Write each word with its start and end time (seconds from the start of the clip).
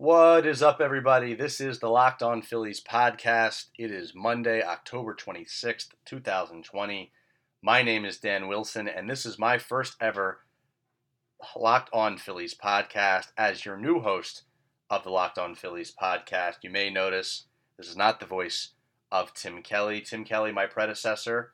What 0.00 0.46
is 0.46 0.62
up, 0.62 0.80
everybody? 0.80 1.34
This 1.34 1.60
is 1.60 1.78
the 1.78 1.90
Locked 1.90 2.22
On 2.22 2.40
Phillies 2.40 2.80
podcast. 2.80 3.66
It 3.76 3.90
is 3.90 4.14
Monday, 4.14 4.62
October 4.62 5.14
26th, 5.14 5.88
2020. 6.06 7.12
My 7.60 7.82
name 7.82 8.06
is 8.06 8.16
Dan 8.16 8.48
Wilson, 8.48 8.88
and 8.88 9.10
this 9.10 9.26
is 9.26 9.38
my 9.38 9.58
first 9.58 9.96
ever 10.00 10.38
Locked 11.54 11.90
On 11.92 12.16
Phillies 12.16 12.54
podcast 12.54 13.26
as 13.36 13.66
your 13.66 13.76
new 13.76 14.00
host 14.00 14.44
of 14.88 15.04
the 15.04 15.10
Locked 15.10 15.36
On 15.36 15.54
Phillies 15.54 15.92
podcast. 15.92 16.54
You 16.62 16.70
may 16.70 16.88
notice 16.88 17.44
this 17.76 17.86
is 17.86 17.94
not 17.94 18.20
the 18.20 18.26
voice 18.26 18.70
of 19.12 19.34
Tim 19.34 19.62
Kelly. 19.62 20.00
Tim 20.00 20.24
Kelly, 20.24 20.50
my 20.50 20.64
predecessor, 20.64 21.52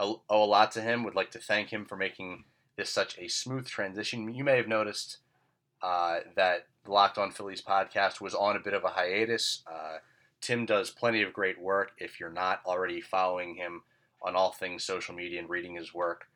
owe 0.00 0.22
a 0.30 0.36
lot 0.36 0.72
to 0.72 0.80
him. 0.80 1.04
Would 1.04 1.14
like 1.14 1.32
to 1.32 1.38
thank 1.38 1.74
him 1.74 1.84
for 1.84 1.96
making 1.96 2.44
this 2.78 2.88
such 2.88 3.18
a 3.18 3.28
smooth 3.28 3.66
transition. 3.66 4.34
You 4.34 4.44
may 4.44 4.56
have 4.56 4.66
noticed 4.66 5.18
uh, 5.82 6.20
that 6.36 6.68
the 6.86 6.92
Locked 6.92 7.18
On 7.18 7.30
Phillies 7.30 7.62
podcast 7.62 8.20
was 8.20 8.34
on 8.34 8.56
a 8.56 8.60
bit 8.60 8.72
of 8.72 8.84
a 8.84 8.88
hiatus. 8.88 9.62
Uh, 9.66 9.98
Tim 10.40 10.64
does 10.64 10.90
plenty 10.90 11.22
of 11.22 11.32
great 11.32 11.60
work. 11.60 11.92
If 11.98 12.18
you're 12.20 12.30
not 12.30 12.60
already 12.64 13.00
following 13.00 13.56
him 13.56 13.82
on 14.22 14.36
all 14.36 14.52
things 14.52 14.84
social 14.84 15.14
media 15.14 15.40
and 15.40 15.50
reading 15.50 15.74
his 15.74 15.92
work 15.92 16.28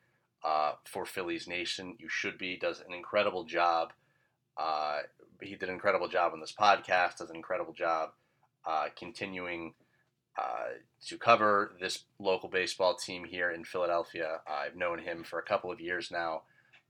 uh, 0.43 0.73
for 0.85 1.05
Phillies 1.05 1.47
Nation, 1.47 1.95
you 1.99 2.09
should 2.09 2.37
be. 2.37 2.57
Does 2.57 2.81
an 2.85 2.93
incredible 2.93 3.45
job. 3.45 3.93
Uh, 4.57 4.99
he 5.41 5.55
did 5.55 5.69
an 5.69 5.75
incredible 5.75 6.07
job 6.07 6.33
on 6.33 6.39
this 6.39 6.53
podcast. 6.53 7.17
Does 7.17 7.29
an 7.29 7.35
incredible 7.35 7.73
job 7.73 8.09
uh, 8.65 8.87
continuing 8.95 9.73
uh, 10.37 10.75
to 11.07 11.17
cover 11.17 11.73
this 11.79 12.03
local 12.19 12.49
baseball 12.49 12.95
team 12.95 13.23
here 13.23 13.51
in 13.51 13.63
Philadelphia. 13.63 14.39
I've 14.47 14.75
known 14.75 14.99
him 14.99 15.23
for 15.23 15.39
a 15.39 15.43
couple 15.43 15.71
of 15.71 15.79
years 15.79 16.09
now, 16.11 16.43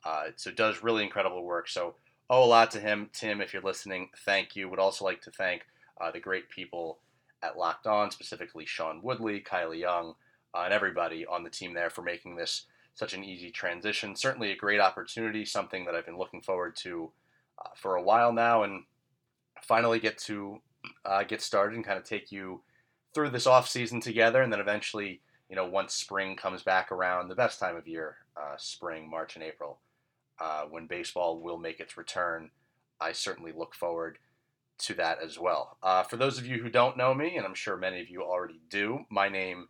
uh, 0.06 0.26
so 0.36 0.52
does 0.52 0.84
really 0.84 1.04
incredible 1.04 1.44
work. 1.44 1.68
So 1.68 1.96
owe 2.32 2.44
a 2.44 2.46
lot 2.46 2.72
to 2.72 2.80
him, 2.80 3.10
Tim. 3.14 3.42
If 3.42 3.54
you're 3.54 3.62
listening, 3.62 4.10
thank 4.26 4.56
you. 4.56 4.70
Would 4.70 4.80
also 4.80 5.06
like 5.06 5.22
to 5.24 5.32
thank 5.32 5.64
uh, 6.00 6.10
the 6.12 6.20
great 6.20 6.50
people 6.50 7.00
at 7.44 7.58
Locked 7.58 7.86
On, 7.86 8.10
specifically 8.10 8.66
Sean 8.66 9.02
Woodley, 9.04 9.42
Kylie 9.42 9.82
Young, 9.82 10.16
uh, 10.56 10.62
and 10.64 10.74
everybody 10.74 11.26
on 11.26 11.44
the 11.44 11.50
team 11.50 11.74
there 11.74 11.90
for 11.90 12.02
making 12.02 12.36
this 12.36 12.66
such 12.94 13.14
an 13.14 13.24
easy 13.24 13.52
transition. 13.52 14.16
Certainly 14.16 14.52
a 14.52 14.56
great 14.56 14.80
opportunity, 14.80 15.44
something 15.44 15.86
that 15.86 15.94
I've 15.94 16.06
been 16.06 16.18
looking 16.18 16.42
forward 16.42 16.76
to 16.78 17.12
uh, 17.60 17.70
for 17.76 17.98
a 17.98 18.04
while 18.04 18.32
now, 18.32 18.64
and 18.64 18.84
finally 19.62 20.00
get 20.00 20.18
to 20.20 20.62
uh, 21.06 21.24
get 21.24 21.42
started 21.42 21.76
and 21.76 21.86
kind 21.86 22.00
of 22.00 22.06
take 22.06 22.32
you 22.32 22.62
through 23.14 23.30
this 23.30 23.48
off 23.48 23.68
season 23.68 24.00
together, 24.00 24.42
and 24.42 24.54
then 24.54 24.62
eventually, 24.62 25.20
you 25.50 25.56
know, 25.58 25.66
once 25.66 25.94
spring 25.94 26.38
comes 26.38 26.64
back 26.64 26.94
around, 26.94 27.28
the 27.28 27.36
best 27.36 27.60
time 27.60 27.76
of 27.76 27.88
year, 27.88 28.16
uh, 28.38 28.56
spring, 28.58 29.10
March, 29.10 29.36
and 29.36 29.44
April, 29.44 29.80
uh, 30.42 30.64
when 30.64 30.88
baseball 30.88 31.40
will 31.40 31.58
make 31.58 31.80
its 31.80 31.96
return. 31.96 32.50
I 33.00 33.12
certainly 33.12 33.52
look 33.56 33.76
forward 33.76 34.18
to 34.80 34.94
that 34.96 35.20
as 35.24 35.38
well. 35.38 35.78
Uh, 35.84 36.02
for 36.04 36.18
those 36.18 36.40
of 36.40 36.48
you 36.48 36.62
who 36.64 36.70
don't 36.70 36.98
know 36.98 37.14
me, 37.14 37.38
and 37.38 37.46
I'm 37.46 37.54
sure 37.54 37.78
many 37.78 38.02
of 38.02 38.10
you 38.10 38.24
already 38.24 38.60
do, 38.70 39.06
my 39.10 39.30
name 39.30 39.68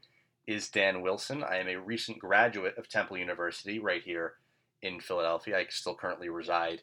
is 0.47 0.69
Dan 0.69 1.01
Wilson. 1.01 1.43
I 1.43 1.57
am 1.57 1.67
a 1.67 1.75
recent 1.75 2.19
graduate 2.19 2.77
of 2.77 2.87
Temple 2.87 3.17
University 3.17 3.79
right 3.79 4.01
here 4.01 4.35
in 4.81 5.01
Philadelphia. 5.01 5.57
I 5.57 5.65
still 5.69 5.95
currently 5.95 6.29
reside 6.29 6.81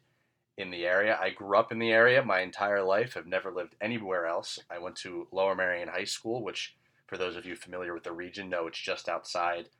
in 0.59 0.71
the 0.71 0.85
area. 0.85 1.19
I 1.21 1.31
grew 1.31 1.57
up 1.57 1.73
in 1.73 1.79
the 1.79 1.91
area 1.91 2.23
my 2.23 2.41
entire 2.41 2.83
life. 2.83 3.17
I've 3.17 3.27
never 3.27 3.51
lived 3.51 3.77
anywhere 3.81 4.27
else. 4.27 4.59
I 4.71 4.79
went 4.79 4.97
to 4.97 5.29
Lower 5.33 5.55
Merion 5.55 5.89
High 5.89 6.05
School, 6.05 6.43
which, 6.43 6.77
for 7.07 7.17
those 7.17 7.37
of 7.37 7.47
you 7.47 7.57
familiar 7.57 7.95
with 7.95 8.05
the 8.05 8.13
region, 8.13 8.51
know 8.51 8.67
it's 8.67 8.79
just 8.79 9.09
outside 9.09 9.71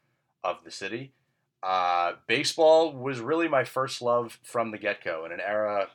of 0.43 0.65
the 0.65 0.71
city. 0.71 1.13
Uh, 1.63 2.13
baseball 2.27 2.93
was 2.93 3.21
really 3.21 3.49
my 3.49 3.65
first 3.65 4.01
love 4.01 4.39
from 4.43 4.71
the 4.71 4.79
get 4.79 5.03
go 5.03 5.25
in 5.25 5.33
an 5.33 5.41
era 5.41 5.89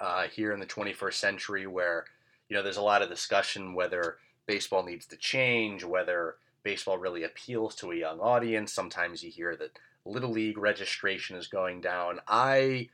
uh, 0.00 0.24
here 0.24 0.52
in 0.52 0.60
the 0.60 0.66
21st 0.66 1.14
century 1.14 1.66
where, 1.66 2.04
you 2.48 2.56
know, 2.56 2.62
there's 2.62 2.76
a 2.76 2.82
lot 2.82 3.02
of 3.02 3.08
discussion 3.08 3.74
whether 3.74 4.16
baseball 4.46 4.82
needs 4.82 5.06
to 5.06 5.16
change, 5.16 5.84
whether 5.84 6.36
baseball 6.64 6.98
really 6.98 7.22
appeals 7.22 7.74
to 7.76 7.92
a 7.92 7.96
young 7.96 8.18
audience. 8.20 8.72
Sometimes 8.72 9.22
you 9.22 9.30
hear 9.30 9.56
that 9.56 9.78
Little 10.04 10.30
League 10.30 10.58
registration 10.58 11.36
is 11.36 11.46
going 11.46 11.80
down. 11.80 12.20
I 12.26 12.88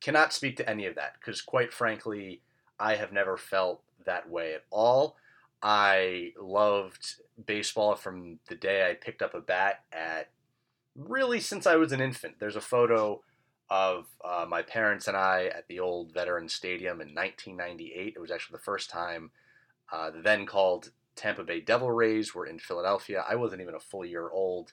cannot 0.00 0.32
speak 0.32 0.56
to 0.56 0.68
any 0.68 0.86
of 0.86 0.94
that 0.94 1.14
because, 1.18 1.40
quite 1.42 1.72
frankly, 1.72 2.40
I 2.78 2.96
have 2.96 3.12
never 3.12 3.36
felt 3.36 3.82
that 4.04 4.30
way 4.30 4.54
at 4.54 4.64
all. 4.70 5.16
I 5.62 6.32
loved 6.40 7.16
baseball 7.46 7.94
from 7.94 8.38
the 8.48 8.54
day 8.54 8.88
I 8.88 8.94
picked 8.94 9.22
up 9.22 9.34
a 9.34 9.40
bat 9.40 9.84
at 9.92 10.28
really 10.96 11.40
since 11.40 11.66
I 11.66 11.76
was 11.76 11.92
an 11.92 12.00
infant. 12.00 12.36
There's 12.38 12.56
a 12.56 12.60
photo 12.60 13.22
of 13.70 14.06
uh, 14.24 14.44
my 14.48 14.62
parents 14.62 15.08
and 15.08 15.16
I 15.16 15.46
at 15.46 15.66
the 15.68 15.80
old 15.80 16.12
Veteran 16.12 16.48
Stadium 16.48 17.00
in 17.00 17.14
1998. 17.14 18.14
It 18.14 18.20
was 18.20 18.30
actually 18.30 18.56
the 18.56 18.64
first 18.64 18.90
time 18.90 19.30
uh, 19.90 20.10
the 20.10 20.20
then 20.20 20.46
called 20.46 20.90
Tampa 21.16 21.44
Bay 21.44 21.60
Devil 21.60 21.90
Rays 21.90 22.34
were 22.34 22.46
in 22.46 22.58
Philadelphia. 22.58 23.24
I 23.28 23.36
wasn't 23.36 23.62
even 23.62 23.74
a 23.74 23.80
full 23.80 24.04
year 24.04 24.28
old. 24.30 24.72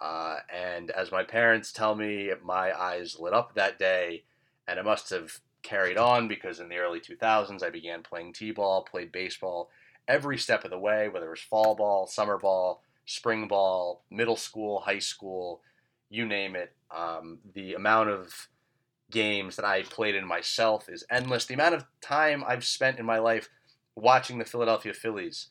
Uh, 0.00 0.38
and 0.54 0.90
as 0.90 1.10
my 1.10 1.22
parents 1.22 1.72
tell 1.72 1.94
me, 1.94 2.30
my 2.44 2.78
eyes 2.78 3.16
lit 3.18 3.32
up 3.32 3.54
that 3.54 3.78
day 3.78 4.24
and 4.68 4.78
it 4.78 4.84
must 4.84 5.10
have 5.10 5.40
carried 5.62 5.96
on 5.96 6.28
because 6.28 6.60
in 6.60 6.68
the 6.68 6.76
early 6.76 7.00
2000s 7.00 7.62
I 7.62 7.70
began 7.70 8.02
playing 8.02 8.32
t-ball, 8.32 8.84
played 8.84 9.12
baseball 9.12 9.70
every 10.06 10.38
step 10.38 10.64
of 10.64 10.70
the 10.70 10.78
way, 10.78 11.08
whether 11.08 11.26
it 11.26 11.30
was 11.30 11.40
fall 11.40 11.74
ball, 11.74 12.06
summer 12.06 12.38
ball, 12.38 12.82
spring 13.06 13.48
ball, 13.48 14.04
middle 14.10 14.36
school, 14.36 14.80
high 14.80 14.98
school, 14.98 15.62
you 16.10 16.26
name 16.26 16.54
it. 16.54 16.72
Um, 16.94 17.38
the 17.54 17.74
amount 17.74 18.10
of 18.10 18.48
games 19.10 19.56
that 19.56 19.64
I 19.64 19.82
played 19.82 20.14
in 20.14 20.26
myself 20.26 20.88
is 20.88 21.04
endless. 21.10 21.46
The 21.46 21.54
amount 21.54 21.74
of 21.74 21.84
time 22.00 22.44
I've 22.46 22.64
spent 22.64 22.98
in 22.98 23.06
my 23.06 23.18
life 23.18 23.48
watching 23.94 24.38
the 24.38 24.44
Philadelphia 24.44 24.92
Phillies 24.92 25.48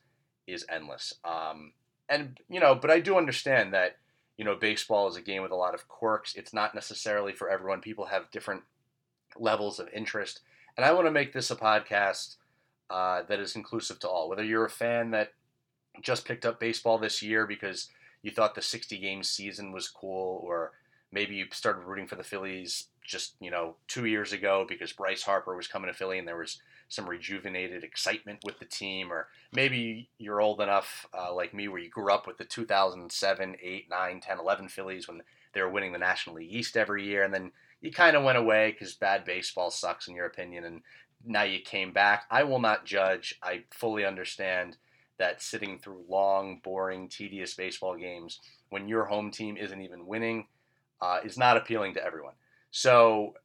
is 0.47 0.65
endless. 0.69 1.13
Um, 1.23 1.73
and 2.09 2.39
you 2.49 2.59
know, 2.59 2.75
but 2.75 2.91
I 2.91 2.99
do 2.99 3.17
understand 3.17 3.73
that 3.73 3.97
you 4.37 4.45
know 4.45 4.55
baseball 4.55 5.07
is 5.07 5.15
a 5.15 5.21
game 5.21 5.41
with 5.41 5.51
a 5.51 5.55
lot 5.55 5.73
of 5.73 5.87
quirks. 5.87 6.35
It's 6.35 6.53
not 6.53 6.75
necessarily 6.75 7.33
for 7.33 7.49
everyone. 7.49 7.81
People 7.81 8.05
have 8.05 8.31
different 8.31 8.63
levels 9.37 9.79
of 9.79 9.89
interest. 9.93 10.41
And 10.77 10.85
I 10.85 10.91
want 10.91 11.07
to 11.07 11.11
make 11.11 11.33
this 11.33 11.51
a 11.51 11.55
podcast 11.55 12.35
uh, 12.89 13.23
that 13.27 13.39
is 13.39 13.55
inclusive 13.55 13.99
to 13.99 14.09
all. 14.09 14.29
Whether 14.29 14.43
you're 14.43 14.65
a 14.65 14.69
fan 14.69 15.11
that 15.11 15.31
just 16.01 16.25
picked 16.25 16.45
up 16.45 16.59
baseball 16.59 16.97
this 16.97 17.21
year 17.21 17.45
because 17.45 17.89
you 18.21 18.31
thought 18.31 18.55
the 18.55 18.61
60 18.61 18.97
game 18.97 19.23
season 19.23 19.71
was 19.71 19.87
cool, 19.87 20.41
or 20.43 20.71
maybe 21.11 21.35
you 21.35 21.45
started 21.51 21.85
rooting 21.85 22.07
for 22.07 22.15
the 22.15 22.23
Phillies 22.23 22.87
just 23.05 23.35
you 23.39 23.51
know 23.51 23.75
two 23.87 24.05
years 24.05 24.33
ago 24.33 24.65
because 24.67 24.91
Bryce 24.91 25.21
Harper 25.21 25.55
was 25.55 25.67
coming 25.67 25.91
to 25.91 25.97
Philly 25.97 26.17
and 26.17 26.27
there 26.27 26.37
was 26.37 26.59
some 26.87 27.07
rejuvenated 27.07 27.83
excitement 27.83 28.39
with 28.43 28.59
the 28.59 28.65
team, 28.65 29.11
or 29.11 29.27
maybe 29.51 30.09
you're 30.17 30.41
old 30.41 30.61
enough 30.61 31.07
uh, 31.17 31.33
like 31.33 31.53
me 31.53 31.67
where 31.67 31.81
you 31.81 31.89
grew 31.89 32.11
up 32.11 32.27
with 32.27 32.37
the 32.37 32.45
2007, 32.45 33.55
8, 33.61 33.89
9, 33.89 34.19
10, 34.19 34.39
11 34.39 34.69
Phillies 34.69 35.07
when 35.07 35.21
they 35.53 35.61
were 35.61 35.69
winning 35.69 35.93
the 35.93 35.97
National 35.97 36.35
League 36.35 36.53
East 36.53 36.77
every 36.77 37.05
year, 37.05 37.23
and 37.23 37.33
then 37.33 37.51
you 37.81 37.91
kind 37.91 38.15
of 38.15 38.23
went 38.23 38.37
away 38.37 38.71
because 38.71 38.93
bad 38.93 39.25
baseball 39.25 39.71
sucks 39.71 40.07
in 40.07 40.15
your 40.15 40.25
opinion, 40.25 40.63
and 40.63 40.81
now 41.25 41.43
you 41.43 41.59
came 41.59 41.91
back. 41.91 42.25
I 42.29 42.43
will 42.43 42.59
not 42.59 42.85
judge. 42.85 43.37
I 43.41 43.63
fully 43.71 44.05
understand 44.05 44.77
that 45.17 45.41
sitting 45.41 45.79
through 45.79 46.03
long, 46.09 46.59
boring, 46.63 47.07
tedious 47.07 47.53
baseball 47.53 47.95
games 47.95 48.39
when 48.69 48.87
your 48.87 49.05
home 49.05 49.31
team 49.31 49.57
isn't 49.57 49.81
even 49.81 50.05
winning 50.05 50.47
uh, 51.01 51.19
is 51.23 51.37
not 51.37 51.57
appealing 51.57 51.93
to 51.93 52.03
everyone. 52.03 52.33
So, 52.71 53.35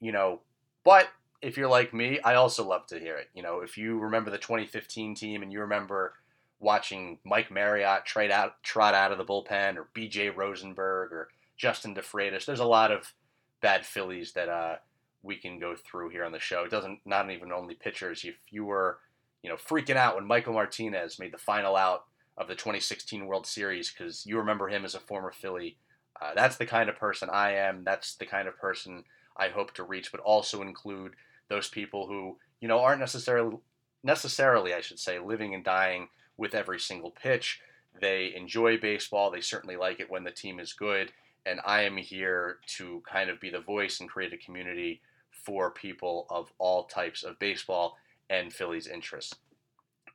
you 0.00 0.12
know, 0.12 0.40
but 0.84 1.08
if 1.42 1.56
you're 1.56 1.68
like 1.68 1.92
me, 1.92 2.18
I 2.20 2.34
also 2.34 2.66
love 2.66 2.86
to 2.86 2.98
hear 2.98 3.16
it. 3.16 3.28
You 3.34 3.42
know, 3.42 3.60
if 3.60 3.76
you 3.76 3.98
remember 3.98 4.30
the 4.30 4.38
2015 4.38 5.14
team 5.14 5.42
and 5.42 5.52
you 5.52 5.60
remember 5.60 6.14
watching 6.60 7.18
Mike 7.24 7.50
Mariot 7.50 8.04
trade 8.04 8.30
out, 8.30 8.62
trot 8.62 8.94
out 8.94 9.12
of 9.12 9.18
the 9.18 9.24
bullpen, 9.24 9.76
or 9.76 9.88
B.J. 9.94 10.30
Rosenberg, 10.30 11.12
or 11.12 11.28
Justin 11.56 11.94
De 11.94 12.02
Fratus, 12.02 12.46
there's 12.46 12.58
a 12.60 12.64
lot 12.64 12.90
of 12.90 13.12
bad 13.60 13.84
Phillies 13.84 14.32
that 14.32 14.48
uh, 14.48 14.76
we 15.22 15.36
can 15.36 15.58
go 15.58 15.74
through 15.76 16.10
here 16.10 16.24
on 16.24 16.32
the 16.32 16.40
show. 16.40 16.64
It 16.64 16.70
doesn't 16.70 17.00
not 17.04 17.30
even 17.30 17.52
only 17.52 17.74
pitchers. 17.74 18.24
If 18.24 18.36
you 18.50 18.64
were, 18.64 18.98
you 19.42 19.50
know, 19.50 19.56
freaking 19.56 19.96
out 19.96 20.16
when 20.16 20.26
Michael 20.26 20.54
Martinez 20.54 21.18
made 21.18 21.32
the 21.32 21.38
final 21.38 21.76
out 21.76 22.04
of 22.36 22.48
the 22.48 22.54
2016 22.54 23.26
World 23.26 23.46
Series 23.46 23.90
because 23.90 24.24
you 24.26 24.38
remember 24.38 24.68
him 24.68 24.84
as 24.84 24.94
a 24.94 25.00
former 25.00 25.32
Philly, 25.32 25.76
uh, 26.20 26.32
that's 26.34 26.56
the 26.56 26.66
kind 26.66 26.88
of 26.88 26.96
person 26.96 27.28
I 27.30 27.52
am. 27.52 27.84
That's 27.84 28.14
the 28.16 28.26
kind 28.26 28.48
of 28.48 28.58
person 28.58 29.04
I 29.36 29.48
hope 29.48 29.74
to 29.74 29.84
reach, 29.84 30.10
but 30.10 30.20
also 30.20 30.62
include 30.62 31.14
those 31.48 31.68
people 31.68 32.06
who 32.06 32.36
you 32.60 32.68
know 32.68 32.80
aren't 32.80 33.00
necessarily 33.00 33.58
necessarily, 34.02 34.74
I 34.74 34.80
should 34.80 34.98
say, 34.98 35.18
living 35.18 35.54
and 35.54 35.64
dying 35.64 36.08
with 36.36 36.54
every 36.54 36.78
single 36.78 37.10
pitch. 37.10 37.60
They 38.00 38.32
enjoy 38.34 38.78
baseball. 38.78 39.30
They 39.30 39.40
certainly 39.40 39.76
like 39.76 39.98
it 40.00 40.10
when 40.10 40.24
the 40.24 40.30
team 40.30 40.60
is 40.60 40.72
good 40.72 41.12
and 41.48 41.60
I 41.64 41.82
am 41.82 41.96
here 41.96 42.58
to 42.76 43.02
kind 43.10 43.30
of 43.30 43.40
be 43.40 43.50
the 43.50 43.60
voice 43.60 44.00
and 44.00 44.08
create 44.08 44.32
a 44.32 44.36
community 44.36 45.00
for 45.30 45.70
people 45.70 46.26
of 46.28 46.52
all 46.58 46.84
types 46.84 47.22
of 47.22 47.38
baseball 47.38 47.96
and 48.28 48.52
Philly's 48.52 48.86
interests. 48.86 49.34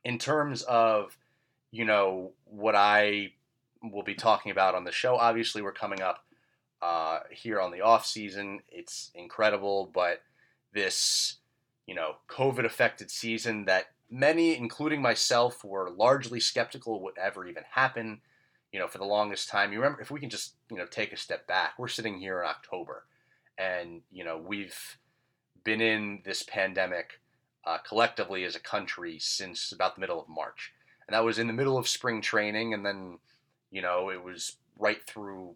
In 0.04 0.18
terms 0.18 0.62
of, 0.62 1.16
you 1.70 1.84
know, 1.84 2.32
what 2.44 2.74
I 2.74 3.32
will 3.82 4.02
be 4.02 4.14
talking 4.14 4.52
about 4.52 4.74
on 4.74 4.84
the 4.84 4.92
show, 4.92 5.16
obviously 5.16 5.62
we're 5.62 5.72
coming 5.72 6.02
up 6.02 6.24
uh, 6.82 7.20
here 7.30 7.60
on 7.60 7.70
the 7.70 7.80
off 7.80 8.06
season. 8.06 8.60
It's 8.68 9.10
incredible, 9.14 9.90
but 9.92 10.22
this 10.72 11.36
you 11.86 11.94
know, 11.94 12.16
COVID 12.28 12.64
affected 12.64 13.10
season 13.10 13.66
that 13.66 13.86
many, 14.10 14.56
including 14.56 15.02
myself, 15.02 15.64
were 15.64 15.90
largely 15.90 16.40
skeptical 16.40 17.02
would 17.02 17.18
ever 17.18 17.46
even 17.46 17.64
happen. 17.70 18.20
You 18.72 18.80
know, 18.80 18.88
for 18.88 18.98
the 18.98 19.04
longest 19.04 19.48
time, 19.48 19.72
you 19.72 19.78
remember 19.78 20.00
if 20.00 20.10
we 20.10 20.20
can 20.20 20.30
just 20.30 20.54
you 20.70 20.76
know 20.76 20.86
take 20.86 21.12
a 21.12 21.16
step 21.16 21.46
back, 21.46 21.74
we're 21.78 21.88
sitting 21.88 22.18
here 22.18 22.42
in 22.42 22.48
October, 22.48 23.04
and 23.58 24.02
you 24.10 24.24
know 24.24 24.38
we've 24.38 24.98
been 25.62 25.80
in 25.80 26.22
this 26.24 26.42
pandemic 26.42 27.20
uh, 27.66 27.78
collectively 27.78 28.44
as 28.44 28.56
a 28.56 28.60
country 28.60 29.18
since 29.18 29.72
about 29.72 29.94
the 29.94 30.00
middle 30.00 30.20
of 30.20 30.28
March, 30.28 30.72
and 31.06 31.14
that 31.14 31.24
was 31.24 31.38
in 31.38 31.46
the 31.46 31.52
middle 31.52 31.78
of 31.78 31.88
spring 31.88 32.20
training, 32.20 32.74
and 32.74 32.84
then 32.84 33.18
you 33.70 33.82
know 33.82 34.10
it 34.10 34.22
was 34.22 34.56
right 34.78 35.06
through 35.06 35.54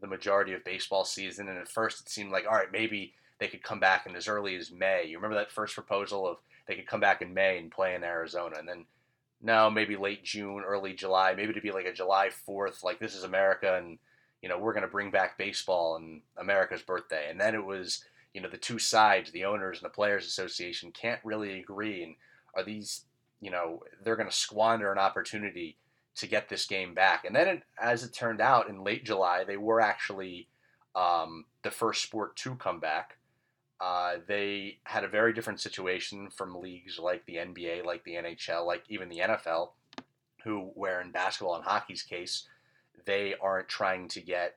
the 0.00 0.06
majority 0.06 0.52
of 0.52 0.64
baseball 0.64 1.04
season, 1.04 1.48
and 1.48 1.58
at 1.58 1.68
first 1.68 2.00
it 2.00 2.08
seemed 2.08 2.32
like 2.32 2.44
all 2.46 2.56
right 2.56 2.72
maybe 2.72 3.14
they 3.38 3.48
could 3.48 3.62
come 3.62 3.80
back 3.80 4.06
in 4.06 4.16
as 4.16 4.28
early 4.28 4.56
as 4.56 4.70
May. 4.70 5.04
You 5.06 5.16
remember 5.16 5.36
that 5.36 5.50
first 5.50 5.74
proposal 5.74 6.26
of 6.26 6.38
they 6.66 6.76
could 6.76 6.86
come 6.86 7.00
back 7.00 7.20
in 7.20 7.34
May 7.34 7.58
and 7.58 7.70
play 7.70 7.94
in 7.94 8.04
Arizona, 8.04 8.56
and 8.58 8.68
then 8.68 8.84
now 9.42 9.68
maybe 9.68 9.96
late 9.96 10.24
June, 10.24 10.62
early 10.66 10.94
July, 10.94 11.34
maybe 11.34 11.52
to 11.52 11.60
be 11.60 11.72
like 11.72 11.86
a 11.86 11.92
July 11.92 12.30
Fourth, 12.30 12.82
like 12.82 12.98
this 12.98 13.14
is 13.14 13.24
America, 13.24 13.76
and 13.76 13.98
you 14.42 14.48
know 14.48 14.58
we're 14.58 14.72
going 14.72 14.82
to 14.82 14.88
bring 14.88 15.10
back 15.10 15.38
baseball 15.38 15.96
and 15.96 16.22
America's 16.36 16.82
birthday, 16.82 17.28
and 17.30 17.40
then 17.40 17.54
it 17.54 17.64
was 17.64 18.04
you 18.34 18.40
know 18.40 18.50
the 18.50 18.58
two 18.58 18.78
sides, 18.78 19.30
the 19.30 19.44
owners 19.44 19.78
and 19.78 19.86
the 19.86 19.94
players 19.94 20.26
association 20.26 20.92
can't 20.92 21.20
really 21.24 21.60
agree, 21.60 22.02
and 22.02 22.16
are 22.54 22.64
these 22.64 23.04
you 23.40 23.50
know 23.50 23.82
they're 24.02 24.16
going 24.16 24.28
to 24.28 24.34
squander 24.34 24.92
an 24.92 24.98
opportunity 24.98 25.78
to 26.16 26.26
get 26.26 26.48
this 26.48 26.66
game 26.66 26.94
back, 26.94 27.24
and 27.24 27.34
then 27.34 27.48
it, 27.48 27.62
as 27.80 28.04
it 28.04 28.12
turned 28.12 28.40
out 28.40 28.68
in 28.68 28.84
late 28.84 29.04
July, 29.04 29.44
they 29.44 29.56
were 29.56 29.80
actually 29.80 30.48
um, 30.94 31.44
the 31.62 31.70
first 31.70 32.02
sport 32.02 32.36
to 32.36 32.54
come 32.56 32.80
back. 32.80 33.16
Uh, 33.80 34.14
they 34.26 34.78
had 34.84 35.04
a 35.04 35.08
very 35.08 35.32
different 35.32 35.60
situation 35.60 36.30
from 36.30 36.60
leagues 36.60 36.98
like 36.98 37.26
the 37.26 37.36
NBA, 37.36 37.84
like 37.84 38.04
the 38.04 38.14
NHL, 38.14 38.66
like 38.66 38.84
even 38.88 39.08
the 39.08 39.18
NFL, 39.18 39.70
who, 40.44 40.70
where 40.74 41.00
in 41.00 41.10
basketball 41.10 41.56
and 41.56 41.64
hockey's 41.64 42.02
case, 42.02 42.46
they 43.04 43.34
aren't 43.42 43.68
trying 43.68 44.08
to 44.08 44.20
get 44.20 44.56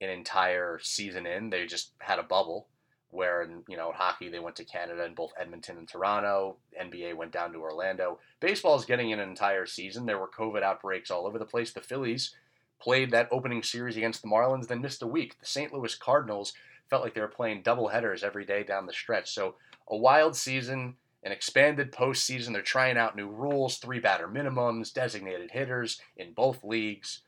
an 0.00 0.10
entire 0.10 0.78
season 0.82 1.26
in. 1.26 1.50
They 1.50 1.66
just 1.66 1.92
had 1.98 2.18
a 2.18 2.22
bubble. 2.22 2.68
Where 3.14 3.42
in 3.42 3.62
you 3.68 3.76
know 3.76 3.92
hockey 3.92 4.28
they 4.28 4.40
went 4.40 4.56
to 4.56 4.64
Canada 4.64 5.04
and 5.04 5.14
both 5.14 5.32
Edmonton 5.38 5.78
and 5.78 5.88
Toronto. 5.88 6.56
NBA 6.80 7.14
went 7.14 7.30
down 7.30 7.52
to 7.52 7.60
Orlando. 7.60 8.18
Baseball 8.40 8.76
is 8.76 8.84
getting 8.84 9.12
an 9.12 9.20
entire 9.20 9.66
season. 9.66 10.04
There 10.04 10.18
were 10.18 10.28
COVID 10.28 10.64
outbreaks 10.64 11.12
all 11.12 11.26
over 11.26 11.38
the 11.38 11.44
place. 11.44 11.72
The 11.72 11.80
Phillies 11.80 12.34
played 12.80 13.12
that 13.12 13.28
opening 13.30 13.62
series 13.62 13.96
against 13.96 14.20
the 14.20 14.28
Marlins, 14.28 14.66
then 14.66 14.82
missed 14.82 15.02
a 15.02 15.06
week. 15.06 15.38
The 15.38 15.46
St. 15.46 15.72
Louis 15.72 15.94
Cardinals 15.94 16.54
felt 16.90 17.02
like 17.02 17.14
they 17.14 17.20
were 17.20 17.28
playing 17.28 17.62
double 17.62 17.88
headers 17.88 18.24
every 18.24 18.44
day 18.44 18.62
down 18.62 18.86
the 18.86 18.92
stretch. 18.92 19.32
So 19.32 19.54
a 19.88 19.96
wild 19.96 20.36
season, 20.36 20.96
an 21.22 21.32
expanded 21.32 21.92
postseason. 21.92 22.52
They're 22.52 22.62
trying 22.62 22.98
out 22.98 23.16
new 23.16 23.28
rules, 23.28 23.78
three 23.78 24.00
batter 24.00 24.28
minimums, 24.28 24.92
designated 24.92 25.52
hitters 25.52 26.00
in 26.16 26.32
both 26.32 26.64
leagues, 26.64 27.20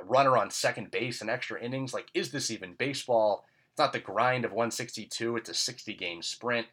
a 0.00 0.04
runner 0.04 0.36
on 0.36 0.50
second 0.50 0.90
base 0.90 1.20
and 1.20 1.28
extra 1.28 1.60
innings. 1.60 1.92
Like, 1.92 2.06
is 2.14 2.30
this 2.30 2.50
even 2.50 2.74
baseball? 2.74 3.44
It's 3.74 3.80
not 3.80 3.92
the 3.92 3.98
grind 3.98 4.44
of 4.44 4.52
162. 4.52 5.36
It's 5.36 5.48
a 5.50 5.54
60 5.54 5.94
game 5.94 6.22
sprint. 6.22 6.68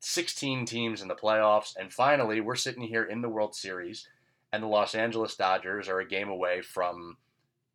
16 0.00 0.64
teams 0.64 1.02
in 1.02 1.08
the 1.08 1.14
playoffs, 1.14 1.76
and 1.76 1.92
finally, 1.92 2.40
we're 2.40 2.56
sitting 2.56 2.84
here 2.84 3.04
in 3.04 3.20
the 3.20 3.28
World 3.28 3.54
Series, 3.54 4.08
and 4.50 4.62
the 4.62 4.66
Los 4.66 4.94
Angeles 4.94 5.36
Dodgers 5.36 5.90
are 5.90 6.00
a 6.00 6.08
game 6.08 6.30
away 6.30 6.62
from, 6.62 7.18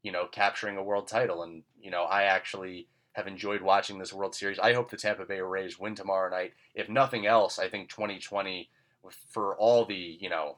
you 0.02 0.12
know, 0.12 0.26
capturing 0.26 0.78
a 0.78 0.84
world 0.84 1.08
title. 1.08 1.44
And 1.44 1.62
you 1.80 1.92
know, 1.92 2.06
I 2.06 2.24
actually 2.24 2.88
have 3.12 3.28
enjoyed 3.28 3.62
watching 3.62 4.00
this 4.00 4.12
World 4.12 4.34
Series. 4.34 4.58
I 4.58 4.74
hope 4.74 4.90
the 4.90 4.98
Tampa 4.98 5.26
Bay 5.26 5.42
Rays 5.42 5.78
win 5.78 5.94
tomorrow 5.94 6.32
night. 6.32 6.54
If 6.74 6.90
nothing 6.90 7.28
else, 7.28 7.60
I 7.60 7.70
think 7.70 7.90
2020, 7.90 8.72
for 9.30 9.56
all 9.56 9.86
the 9.86 10.18
you 10.20 10.32
know 10.32 10.58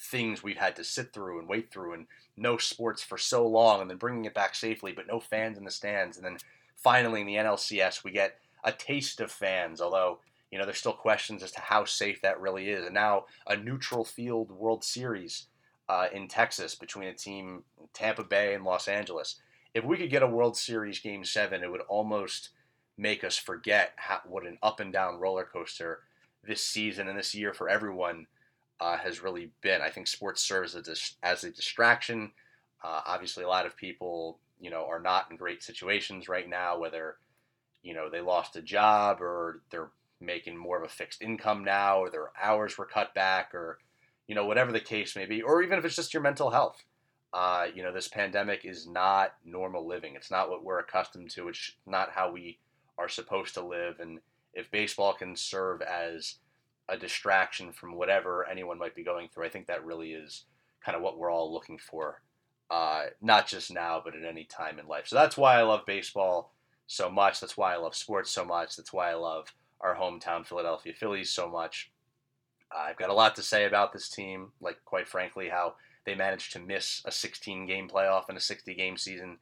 things 0.00 0.42
we've 0.42 0.56
had 0.56 0.76
to 0.76 0.84
sit 0.84 1.12
through 1.12 1.40
and 1.40 1.48
wait 1.48 1.70
through, 1.70 1.92
and 1.92 2.06
no 2.36 2.56
sports 2.56 3.02
for 3.02 3.18
so 3.18 3.46
long, 3.46 3.80
and 3.80 3.90
then 3.90 3.96
bringing 3.96 4.24
it 4.24 4.34
back 4.34 4.54
safely, 4.54 4.92
but 4.92 5.06
no 5.06 5.20
fans 5.20 5.58
in 5.58 5.64
the 5.64 5.70
stands, 5.70 6.16
and 6.16 6.24
then 6.24 6.38
finally 6.76 7.20
in 7.20 7.26
the 7.26 7.36
NLCS 7.36 8.04
we 8.04 8.10
get 8.10 8.38
a 8.64 8.72
taste 8.72 9.20
of 9.20 9.30
fans. 9.30 9.80
Although 9.80 10.18
you 10.50 10.58
know 10.58 10.64
there's 10.64 10.78
still 10.78 10.92
questions 10.92 11.42
as 11.42 11.52
to 11.52 11.60
how 11.60 11.84
safe 11.84 12.20
that 12.22 12.40
really 12.40 12.68
is, 12.70 12.84
and 12.84 12.94
now 12.94 13.24
a 13.46 13.56
neutral 13.56 14.04
field 14.04 14.50
World 14.50 14.84
Series. 14.84 15.46
Uh, 15.86 16.06
in 16.14 16.26
Texas, 16.26 16.74
between 16.74 17.08
a 17.08 17.12
team 17.12 17.62
Tampa 17.92 18.24
Bay 18.24 18.54
and 18.54 18.64
Los 18.64 18.88
Angeles, 18.88 19.38
if 19.74 19.84
we 19.84 19.98
could 19.98 20.08
get 20.08 20.22
a 20.22 20.26
World 20.26 20.56
Series 20.56 20.98
Game 20.98 21.26
Seven, 21.26 21.62
it 21.62 21.70
would 21.70 21.82
almost 21.82 22.48
make 22.96 23.24
us 23.24 23.36
forget 23.36 23.92
how, 23.96 24.20
what 24.24 24.46
an 24.46 24.58
up 24.62 24.80
and 24.80 24.92
down 24.92 25.18
roller 25.18 25.44
coaster 25.44 26.00
this 26.46 26.64
season 26.64 27.08
and 27.08 27.18
this 27.18 27.34
year 27.34 27.52
for 27.52 27.68
everyone 27.68 28.26
uh, 28.80 28.96
has 28.96 29.22
really 29.22 29.50
been. 29.60 29.80
I 29.80 29.90
think 29.90 30.06
sports 30.06 30.42
serves 30.42 30.74
as 30.74 30.88
a, 30.88 31.26
as 31.26 31.44
a 31.44 31.50
distraction. 31.50 32.32
Uh, 32.82 33.00
obviously, 33.06 33.44
a 33.44 33.48
lot 33.48 33.66
of 33.66 33.76
people, 33.76 34.38
you 34.60 34.70
know, 34.70 34.86
are 34.86 35.00
not 35.00 35.30
in 35.30 35.36
great 35.36 35.62
situations 35.62 36.28
right 36.28 36.48
now, 36.48 36.78
whether 36.78 37.16
you 37.82 37.94
know 37.94 38.08
they 38.10 38.20
lost 38.20 38.56
a 38.56 38.62
job 38.62 39.20
or 39.20 39.60
they're 39.70 39.90
making 40.20 40.56
more 40.56 40.78
of 40.78 40.84
a 40.84 40.92
fixed 40.92 41.22
income 41.22 41.64
now, 41.64 41.98
or 41.98 42.10
their 42.10 42.30
hours 42.42 42.76
were 42.76 42.86
cut 42.86 43.14
back, 43.14 43.54
or 43.54 43.78
you 44.26 44.34
know 44.34 44.46
whatever 44.46 44.72
the 44.72 44.80
case 44.80 45.16
may 45.16 45.26
be, 45.26 45.42
or 45.42 45.62
even 45.62 45.78
if 45.78 45.84
it's 45.84 45.96
just 45.96 46.14
your 46.14 46.22
mental 46.22 46.50
health. 46.50 46.82
Uh, 47.32 47.66
you 47.74 47.82
know, 47.82 47.92
this 47.92 48.06
pandemic 48.06 48.64
is 48.64 48.86
not 48.86 49.34
normal 49.44 49.84
living. 49.84 50.14
It's 50.14 50.30
not 50.30 50.48
what 50.48 50.62
we're 50.62 50.78
accustomed 50.78 51.30
to. 51.30 51.48
It's 51.48 51.72
not 51.84 52.10
how 52.12 52.30
we 52.30 52.58
are 52.96 53.08
supposed 53.08 53.54
to 53.54 53.66
live. 53.66 53.98
And 53.98 54.20
if 54.52 54.70
baseball 54.70 55.14
can 55.14 55.34
serve 55.34 55.82
as 55.82 56.36
a 56.88 56.96
distraction 56.96 57.72
from 57.72 57.94
whatever 57.94 58.46
anyone 58.48 58.78
might 58.78 58.94
be 58.94 59.04
going 59.04 59.28
through, 59.28 59.46
I 59.46 59.48
think 59.48 59.66
that 59.66 59.84
really 59.84 60.12
is 60.12 60.44
kind 60.84 60.96
of 60.96 61.02
what 61.02 61.18
we're 61.18 61.30
all 61.30 61.52
looking 61.52 61.78
for, 61.78 62.22
uh, 62.70 63.04
not 63.22 63.46
just 63.46 63.72
now, 63.72 64.02
but 64.04 64.14
at 64.14 64.24
any 64.24 64.44
time 64.44 64.78
in 64.78 64.86
life. 64.86 65.06
So 65.06 65.16
that's 65.16 65.36
why 65.36 65.58
I 65.58 65.62
love 65.62 65.86
baseball 65.86 66.52
so 66.86 67.10
much. 67.10 67.40
That's 67.40 67.56
why 67.56 67.74
I 67.74 67.78
love 67.78 67.94
sports 67.94 68.30
so 68.30 68.44
much. 68.44 68.76
That's 68.76 68.92
why 68.92 69.10
I 69.10 69.14
love 69.14 69.52
our 69.80 69.96
hometown 69.96 70.46
Philadelphia 70.46 70.92
Phillies 70.92 71.30
so 71.30 71.48
much. 71.48 71.90
Uh, 72.74 72.80
I've 72.88 72.96
got 72.96 73.10
a 73.10 73.14
lot 73.14 73.36
to 73.36 73.42
say 73.42 73.64
about 73.64 73.92
this 73.92 74.08
team, 74.08 74.52
like, 74.60 74.78
quite 74.84 75.08
frankly, 75.08 75.48
how 75.48 75.74
they 76.04 76.14
managed 76.14 76.52
to 76.52 76.58
miss 76.58 77.02
a 77.04 77.12
16 77.12 77.66
game 77.66 77.88
playoff 77.88 78.28
in 78.28 78.36
a 78.36 78.40
60 78.40 78.74
game 78.74 78.96
season. 78.96 79.38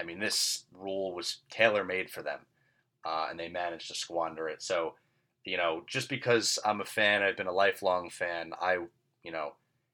I 0.00 0.04
mean, 0.04 0.18
this 0.18 0.64
rule 0.72 1.14
was 1.14 1.38
tailor 1.50 1.84
made 1.84 2.10
for 2.10 2.22
them, 2.22 2.40
uh, 3.04 3.26
and 3.30 3.38
they 3.38 3.48
managed 3.48 3.88
to 3.88 3.94
squander 3.94 4.48
it. 4.48 4.62
So, 4.62 4.94
you 5.46 5.56
know, 5.56 5.84
just 5.86 6.08
because 6.08 6.58
I'm 6.64 6.80
a 6.80 6.84
fan, 6.84 7.22
I've 7.22 7.36
been 7.36 7.46
a 7.46 7.52
lifelong 7.52 8.10
fan, 8.10 8.52
I, 8.60 8.78
you 9.22 9.30
know, 9.30 9.52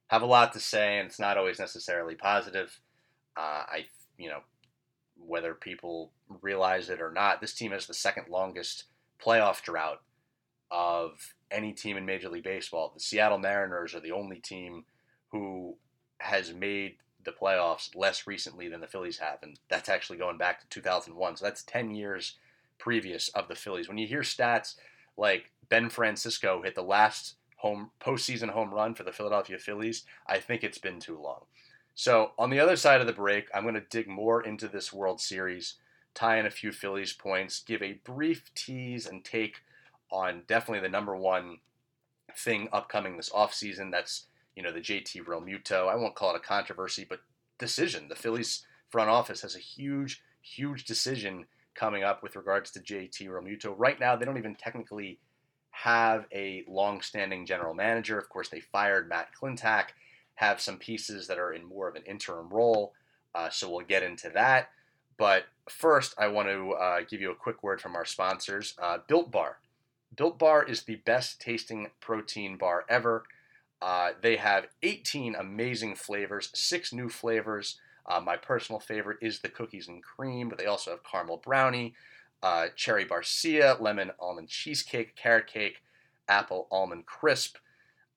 have 0.09 0.23
a 0.23 0.27
lot 0.27 0.55
to 0.55 0.61
say, 0.61 0.99
and 0.99 1.07
it's 1.07 1.21
not 1.21 1.37
always 1.37 1.59
necessarily 1.59 2.15
positive. 2.15 2.81
Uh, 3.37 3.65
I, 3.69 3.87
you 4.17 4.31
know, 4.31 4.41
whether 5.17 5.55
people 5.55 6.11
realize 6.41 6.89
it 6.89 7.01
or 7.01 7.13
not, 7.13 7.41
this 7.41 7.55
team 7.55 7.73
has 7.73 7.87
the 7.87 7.95
second 7.95 8.29
longest 8.29 8.85
playoff 9.25 9.63
drought 9.63 10.01
of 10.71 11.35
any 11.51 11.73
team 11.73 11.99
in 11.99 12.07
Major 12.07 12.31
League 12.31 12.45
Baseball. 12.45 12.91
The 12.95 13.01
Seattle 13.01 13.39
Mariners 13.39 13.95
are 13.95 14.01
the 14.01 14.13
only 14.13 14.41
team 14.41 14.87
who 15.31 15.77
has 16.19 16.55
made 16.55 16.97
the 17.25 17.31
playoffs 17.31 17.95
less 17.95 18.27
recently 18.27 18.69
than 18.69 18.81
the 18.81 18.87
Phillies 18.87 19.19
have, 19.19 19.39
and 19.43 19.59
that's 19.69 19.91
actually 19.91 20.19
going 20.19 20.39
back 20.39 20.61
to 20.61 20.69
2001. 20.69 21.37
So 21.37 21.45
that's 21.45 21.63
10 21.63 21.95
years 21.95 22.39
previous 22.79 23.29
of 23.31 23.49
the 23.49 23.55
Phillies. 23.55 23.87
When 23.87 23.99
you 23.99 24.07
hear 24.07 24.23
stats 24.23 24.77
like 25.17 25.51
Ben 25.69 25.89
Francisco 25.89 26.63
hit 26.63 26.75
the 26.75 26.83
last 26.83 27.35
home 27.57 27.91
postseason 28.01 28.51
home 28.51 28.75
run 28.75 28.95
for 28.95 29.05
the 29.05 29.13
Philadelphia 29.13 29.59
Phillies, 29.59 30.05
I 30.27 30.39
think 30.39 30.65
it's 30.65 30.79
been 30.79 31.01
too 31.01 31.21
long. 31.21 31.45
So 31.95 32.33
on 32.39 32.51
the 32.51 32.61
other 32.61 32.77
side 32.77 33.01
of 33.01 33.07
the 33.07 33.13
break, 33.13 33.49
I'm 33.55 33.63
going 33.63 33.75
to 33.75 33.81
dig 33.81 34.09
more 34.09 34.43
into 34.43 34.67
this 34.67 34.93
World 34.93 35.21
Series, 35.21 35.75
tie 36.15 36.39
in 36.39 36.47
a 36.47 36.51
few 36.51 36.73
Phillies 36.73 37.13
points, 37.13 37.63
give 37.63 37.83
a 37.83 38.01
brief 38.05 38.51
tease 38.55 39.07
and 39.07 39.25
take 39.25 39.57
on 40.11 40.43
definitely 40.47 40.81
the 40.81 40.89
number 40.89 41.17
one 41.17 41.59
thing 42.37 42.69
upcoming 42.73 43.17
this 43.17 43.31
offseason. 43.31 43.91
That's 43.91 44.27
you 44.55 44.63
know, 44.63 44.73
the 44.73 44.81
JT 44.81 45.25
Realmuto. 45.25 45.89
I 45.89 45.97
won't 45.97 46.15
call 46.15 46.35
it 46.35 46.37
a 46.37 46.41
controversy, 46.41 47.07
but 47.09 47.21
decision. 47.59 48.09
The 48.09 48.15
Phillies 48.15 48.67
front 48.91 49.09
office 49.09 49.43
has 49.43 49.57
a 49.57 49.61
huge, 49.61 50.23
huge 50.43 50.85
decision 50.85 51.47
coming 51.75 52.05
up 52.05 52.23
with 52.23 52.37
regards 52.37 52.71
to 52.73 52.81
JT 52.81 53.29
Realmuto. 53.29 53.75
Right 53.77 53.99
now, 53.99 54.17
they 54.17 54.25
don't 54.25 54.39
even 54.39 54.55
technically 54.55 55.19
have 55.71 56.27
a 56.33 56.65
long-standing 56.69 57.47
general 57.47 57.75
manager. 57.75 58.19
Of 58.19 58.29
course, 58.29 58.49
they 58.49 58.61
fired 58.61 59.09
Matt 59.09 59.29
Klentak, 59.41 59.87
have 60.35 60.61
some 60.61 60.79
pieces 60.79 61.27
that 61.29 61.39
are 61.39 61.53
in 61.53 61.65
more 61.65 61.89
of 61.89 61.95
an 61.95 62.03
interim 62.05 62.49
role. 62.51 62.93
Uh, 63.35 63.49
so 63.49 63.71
we'll 63.71 63.85
get 63.85 64.03
into 64.03 64.29
that. 64.31 64.69
But 65.17 65.45
first, 65.69 66.15
I 66.19 66.29
want 66.29 66.49
to 66.49 66.73
uh, 66.73 67.01
give 67.09 67.21
you 67.21 67.31
a 67.31 67.37
quick 67.37 67.63
word 67.63 67.81
from 67.81 67.97
our 67.97 68.05
sponsors, 68.05 68.75
uh, 68.81 68.99
Built 69.07 69.31
Bar. 69.31 69.59
Built 70.15 70.39
Bar 70.39 70.65
is 70.65 70.83
the 70.83 70.97
best 70.97 71.41
tasting 71.41 71.91
protein 72.01 72.57
bar 72.57 72.85
ever. 72.89 73.25
Uh, 73.81 74.11
they 74.21 74.37
have 74.37 74.67
18 74.83 75.35
amazing 75.35 75.95
flavors, 75.95 76.51
six 76.55 76.93
new 76.93 77.09
flavors. 77.09 77.79
Uh, 78.07 78.21
my 78.21 78.37
personal 78.37 78.81
favorite 78.81 79.19
is 79.23 79.41
the 79.41 79.49
cookies 79.49 79.89
and 79.89 80.03
cream, 80.03 80.49
but 80.49 80.59
they 80.59 80.67
also 80.67 80.91
have 80.93 81.05
caramel 81.05 81.39
brownie. 81.39 81.95
uh, 82.43 82.67
cherry 82.75 83.05
barcia, 83.05 83.81
lemon 83.81 84.11
almond 84.19 84.49
cheesecake, 84.49 85.15
carrot 85.15 85.47
cake, 85.47 85.83
apple 86.29 86.67
almond 86.73 87.07
crisp. 87.07 87.57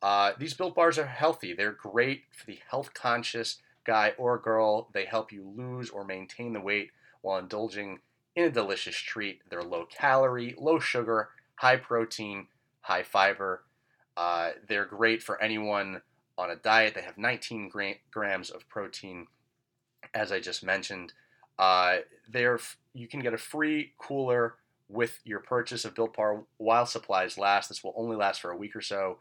Uh, 0.01 0.33
these 0.39 0.53
built 0.53 0.75
bars 0.75 0.97
are 0.97 1.05
healthy. 1.05 1.53
They're 1.53 1.71
great 1.71 2.23
for 2.31 2.45
the 2.45 2.59
health 2.69 2.93
conscious 2.93 3.57
guy 3.85 4.13
or 4.17 4.37
girl. 4.39 4.89
They 4.93 5.05
help 5.05 5.31
you 5.31 5.43
lose 5.55 5.89
or 5.89 6.03
maintain 6.03 6.53
the 6.53 6.59
weight 6.61 6.91
while 7.21 7.39
indulging 7.39 7.99
in 8.35 8.45
a 8.45 8.49
delicious 8.51 8.95
treat. 8.97 9.41
They're 9.49 9.63
low 9.63 9.85
calorie, 9.85 10.55
low 10.57 10.79
sugar, 10.79 11.29
high 11.55 11.77
protein, 11.77 12.47
high 12.81 13.03
fiber. 13.03 13.63
Uh, 14.17 14.51
they're 14.67 14.85
great 14.85 15.23
for 15.23 15.41
anyone 15.41 16.01
on 16.37 16.49
a 16.51 16.55
diet. 16.55 16.93
They 16.95 17.01
have 17.01 17.17
19 17.17 17.69
gra- 17.69 17.95
grams 18.11 18.49
of 18.49 18.67
protein, 18.69 19.27
as 20.15 20.31
I 20.31 20.39
just 20.39 20.63
mentioned. 20.63 21.13
Uh, 21.59 21.97
they're 22.27 22.59
you 22.93 23.07
can 23.07 23.19
get 23.19 23.33
a 23.33 23.37
free 23.37 23.93
cooler 23.97 24.55
with 24.89 25.19
your 25.23 25.39
purchase 25.39 25.85
of 25.85 25.93
Built 25.93 26.15
Bar 26.15 26.43
while 26.57 26.85
supplies 26.85 27.37
last. 27.37 27.69
This 27.69 27.83
will 27.83 27.93
only 27.95 28.15
last 28.15 28.41
for 28.41 28.51
a 28.51 28.57
week 28.57 28.75
or 28.75 28.81
so. 28.81 29.17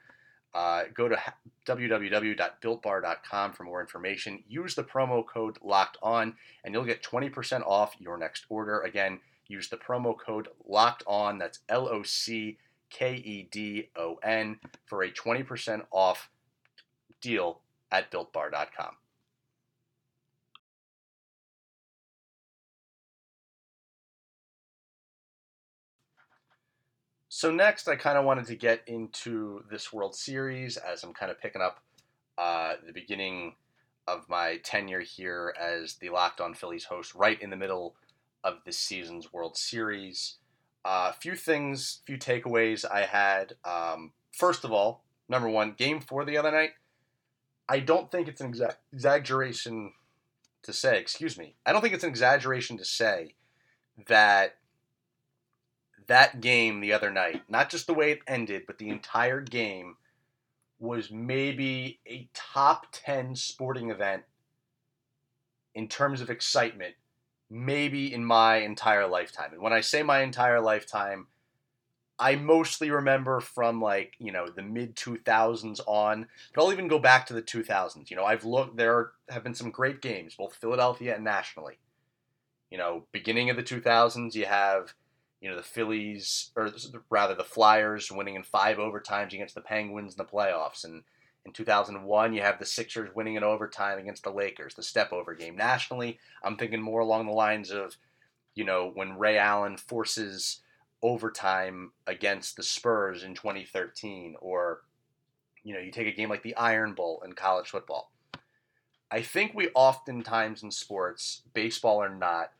Uh, 0.54 0.84
go 0.94 1.08
to 1.08 1.16
www.builtbar.com 1.66 3.52
for 3.52 3.64
more 3.64 3.80
information. 3.80 4.44
Use 4.48 4.76
the 4.76 4.84
promo 4.84 5.26
code 5.26 5.58
locked 5.62 5.96
on, 6.00 6.36
and 6.64 6.72
you'll 6.72 6.84
get 6.84 7.02
20% 7.02 7.66
off 7.66 7.96
your 7.98 8.16
next 8.16 8.46
order. 8.48 8.80
Again, 8.82 9.18
use 9.48 9.68
the 9.68 9.76
promo 9.76 10.16
code 10.16 10.48
locked 10.66 11.02
on. 11.08 11.38
That's 11.38 11.58
L 11.68 11.88
O 11.88 12.04
C 12.04 12.58
K 12.88 13.16
E 13.16 13.48
D 13.50 13.88
O 13.96 14.20
N 14.22 14.60
for 14.86 15.02
a 15.02 15.10
20% 15.10 15.82
off 15.90 16.30
deal 17.20 17.60
at 17.90 18.12
builtbar.com. 18.12 18.94
So 27.44 27.50
next, 27.50 27.88
I 27.88 27.96
kind 27.96 28.16
of 28.16 28.24
wanted 28.24 28.46
to 28.46 28.54
get 28.54 28.80
into 28.86 29.64
this 29.70 29.92
World 29.92 30.14
Series 30.14 30.78
as 30.78 31.04
I'm 31.04 31.12
kind 31.12 31.30
of 31.30 31.38
picking 31.38 31.60
up 31.60 31.78
uh, 32.38 32.76
the 32.86 32.92
beginning 32.94 33.56
of 34.08 34.26
my 34.30 34.56
tenure 34.64 35.00
here 35.00 35.54
as 35.60 35.96
the 35.96 36.08
Locked 36.08 36.40
On 36.40 36.54
Phillies 36.54 36.84
host, 36.84 37.14
right 37.14 37.38
in 37.42 37.50
the 37.50 37.56
middle 37.56 37.96
of 38.42 38.60
this 38.64 38.78
season's 38.78 39.30
World 39.30 39.58
Series. 39.58 40.36
A 40.86 40.88
uh, 40.88 41.12
few 41.12 41.34
things, 41.34 42.00
few 42.06 42.16
takeaways 42.16 42.82
I 42.90 43.02
had. 43.02 43.56
Um, 43.62 44.12
first 44.32 44.64
of 44.64 44.72
all, 44.72 45.04
number 45.28 45.50
one, 45.50 45.74
Game 45.76 46.00
Four 46.00 46.24
the 46.24 46.38
other 46.38 46.50
night. 46.50 46.70
I 47.68 47.80
don't 47.80 48.10
think 48.10 48.26
it's 48.26 48.40
an 48.40 48.54
exa- 48.54 48.76
exaggeration 48.90 49.92
to 50.62 50.72
say. 50.72 50.98
Excuse 50.98 51.36
me. 51.36 51.56
I 51.66 51.72
don't 51.72 51.82
think 51.82 51.92
it's 51.92 52.04
an 52.04 52.10
exaggeration 52.10 52.78
to 52.78 52.86
say 52.86 53.34
that 54.06 54.56
that 56.06 56.40
game 56.40 56.80
the 56.80 56.92
other 56.92 57.11
night, 57.11 57.42
not 57.49 57.70
just 57.70 57.87
the 57.87 57.94
way 57.94 58.12
it 58.12 58.20
ended, 58.26 58.62
but 58.66 58.78
the 58.78 58.88
entire 58.88 59.40
game 59.40 59.96
was 60.78 61.11
maybe 61.11 62.00
a 62.06 62.28
top 62.34 62.87
10 62.92 63.37
sporting 63.37 63.90
event 63.90 64.25
in 65.75 65.88
terms 65.88 66.20
of 66.20 66.30
excitement, 66.30 66.94
maybe 67.50 68.12
in 68.12 68.25
my 68.25 68.56
entire 68.56 69.06
lifetime. 69.06 69.52
And 69.52 69.62
when 69.62 69.73
I 69.73 69.80
say 69.80 70.02
my 70.02 70.23
entire 70.23 70.61
lifetime, 70.61 71.26
I 72.18 72.37
mostly 72.37 72.90
remember 72.90 73.40
from 73.40 73.80
like, 73.80 74.14
you 74.18 74.30
know, 74.30 74.46
the 74.49 74.62
mid 74.62 74.94
2000s 74.94 75.80
on, 75.87 76.28
but 76.54 76.62
I'll 76.62 76.73
even 76.73 76.87
go 76.87 76.99
back 76.99 77.26
to 77.26 77.34
the 77.34 77.42
2000s. 77.42 78.08
You 78.11 78.16
know, 78.16 78.25
I've 78.25 78.44
looked, 78.44 78.76
there 78.76 79.12
have 79.28 79.42
been 79.42 79.54
some 79.54 79.70
great 79.70 80.00
games, 80.00 80.37
both 80.37 80.54
Philadelphia 80.54 81.16
and 81.16 81.25
nationally. 81.25 81.78
You 82.70 82.78
know, 82.78 83.06
beginning 83.12 83.50
of 83.50 83.56
the 83.56 83.62
2000s, 83.62 84.34
you 84.34 84.46
have 84.46 84.94
you 85.44 85.50
know 85.50 85.56
the 85.56 85.62
Phillies 85.62 86.52
or 86.56 86.72
rather 87.10 87.34
the 87.34 87.44
Flyers 87.44 88.10
winning 88.10 88.34
in 88.34 88.42
five 88.42 88.78
overtimes 88.78 89.34
against 89.34 89.54
the 89.54 89.60
Penguins 89.60 90.14
in 90.14 90.16
the 90.16 90.24
playoffs. 90.24 90.84
And 90.84 91.02
in 91.44 91.52
2001 91.52 92.32
you 92.32 92.40
have 92.40 92.58
the 92.58 92.64
Sixers 92.64 93.14
winning 93.14 93.34
in 93.34 93.44
overtime 93.44 93.98
against 93.98 94.24
the 94.24 94.30
Lakers 94.30 94.72
the 94.72 94.82
step 94.82 95.12
over 95.12 95.34
game. 95.34 95.54
Nationally 95.54 96.18
I'm 96.42 96.56
thinking 96.56 96.80
more 96.80 97.00
along 97.00 97.26
the 97.26 97.32
lines 97.32 97.70
of 97.70 97.98
you 98.54 98.64
know 98.64 98.90
when 98.94 99.18
Ray 99.18 99.36
Allen 99.36 99.76
forces 99.76 100.60
overtime 101.02 101.92
against 102.06 102.56
the 102.56 102.62
Spurs 102.62 103.22
in 103.22 103.34
2013 103.34 104.36
or 104.40 104.80
you 105.62 105.74
know 105.74 105.80
you 105.80 105.90
take 105.90 106.08
a 106.08 106.16
game 106.16 106.30
like 106.30 106.42
the 106.42 106.56
Iron 106.56 106.94
Bowl 106.94 107.22
in 107.22 107.34
college 107.34 107.68
football. 107.68 108.10
I 109.10 109.20
think 109.20 109.52
we 109.52 109.68
oftentimes 109.74 110.62
in 110.62 110.70
sports 110.70 111.42
baseball 111.52 112.02
or 112.02 112.08
not 112.08 112.52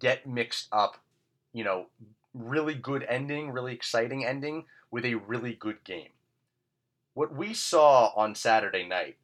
get 0.00 0.26
mixed 0.26 0.66
up 0.72 0.98
you 1.52 1.64
know, 1.64 1.86
really 2.34 2.74
good 2.74 3.04
ending, 3.08 3.50
really 3.50 3.74
exciting 3.74 4.24
ending 4.24 4.64
with 4.90 5.04
a 5.04 5.14
really 5.14 5.54
good 5.54 5.82
game. 5.84 6.10
What 7.14 7.34
we 7.34 7.52
saw 7.54 8.12
on 8.14 8.34
Saturday 8.34 8.86
night 8.86 9.16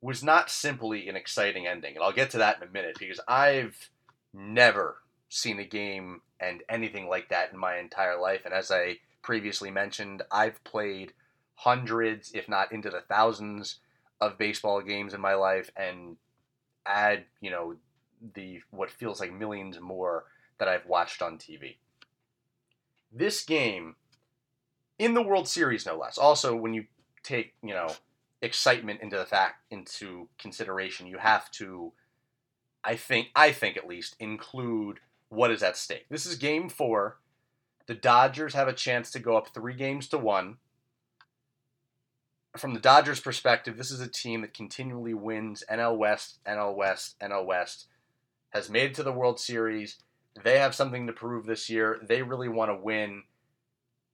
was 0.00 0.22
not 0.22 0.50
simply 0.50 1.08
an 1.08 1.16
exciting 1.16 1.66
ending, 1.66 1.94
and 1.94 2.04
I'll 2.04 2.12
get 2.12 2.30
to 2.30 2.38
that 2.38 2.58
in 2.58 2.68
a 2.68 2.70
minute 2.70 2.96
because 2.98 3.20
I've 3.26 3.90
never 4.34 4.98
seen 5.28 5.58
a 5.58 5.64
game 5.64 6.20
and 6.38 6.62
anything 6.68 7.08
like 7.08 7.30
that 7.30 7.52
in 7.52 7.58
my 7.58 7.78
entire 7.78 8.20
life. 8.20 8.42
And 8.44 8.52
as 8.52 8.70
I 8.70 8.98
previously 9.22 9.70
mentioned, 9.70 10.22
I've 10.30 10.62
played 10.64 11.12
hundreds, 11.54 12.32
if 12.34 12.48
not 12.48 12.70
into 12.70 12.90
the 12.90 13.00
thousands, 13.00 13.80
of 14.20 14.38
baseball 14.38 14.80
games 14.80 15.14
in 15.14 15.20
my 15.20 15.34
life, 15.34 15.70
and 15.76 16.16
add, 16.86 17.24
you 17.40 17.50
know, 17.50 17.76
the 18.34 18.60
what 18.70 18.90
feels 18.90 19.20
like 19.20 19.32
millions 19.32 19.78
more 19.80 20.24
that 20.58 20.68
I've 20.68 20.86
watched 20.86 21.22
on 21.22 21.38
TV. 21.38 21.76
This 23.12 23.44
game, 23.44 23.96
in 24.98 25.14
the 25.14 25.22
World 25.22 25.48
Series 25.48 25.86
no 25.86 25.96
less. 25.96 26.18
Also, 26.18 26.54
when 26.54 26.74
you 26.74 26.86
take 27.22 27.54
you 27.62 27.74
know 27.74 27.88
excitement 28.42 29.00
into 29.00 29.16
the 29.16 29.24
fact 29.24 29.62
into 29.70 30.28
consideration, 30.38 31.06
you 31.06 31.18
have 31.18 31.50
to, 31.52 31.92
I 32.84 32.96
think, 32.96 33.28
I 33.34 33.52
think 33.52 33.76
at 33.76 33.88
least 33.88 34.16
include 34.18 35.00
what 35.28 35.50
is 35.50 35.62
at 35.62 35.76
stake. 35.76 36.06
This 36.08 36.26
is 36.26 36.36
Game 36.36 36.68
Four. 36.68 37.18
The 37.86 37.94
Dodgers 37.94 38.54
have 38.54 38.68
a 38.68 38.72
chance 38.72 39.10
to 39.12 39.18
go 39.18 39.36
up 39.36 39.48
three 39.48 39.74
games 39.74 40.08
to 40.08 40.18
one. 40.18 40.56
From 42.56 42.72
the 42.72 42.80
Dodgers' 42.80 43.20
perspective, 43.20 43.76
this 43.76 43.90
is 43.90 44.00
a 44.00 44.08
team 44.08 44.40
that 44.40 44.54
continually 44.54 45.14
wins 45.14 45.62
NL 45.70 45.96
West, 45.96 46.38
NL 46.46 46.74
West, 46.74 47.14
NL 47.20 47.44
West, 47.44 47.86
has 48.50 48.70
made 48.70 48.90
it 48.90 48.94
to 48.94 49.02
the 49.02 49.12
World 49.12 49.38
Series, 49.38 49.98
they 50.42 50.58
have 50.58 50.74
something 50.74 51.06
to 51.06 51.12
prove 51.12 51.46
this 51.46 51.70
year. 51.70 52.00
They 52.02 52.22
really 52.22 52.48
want 52.48 52.70
to 52.70 52.76
win. 52.76 53.22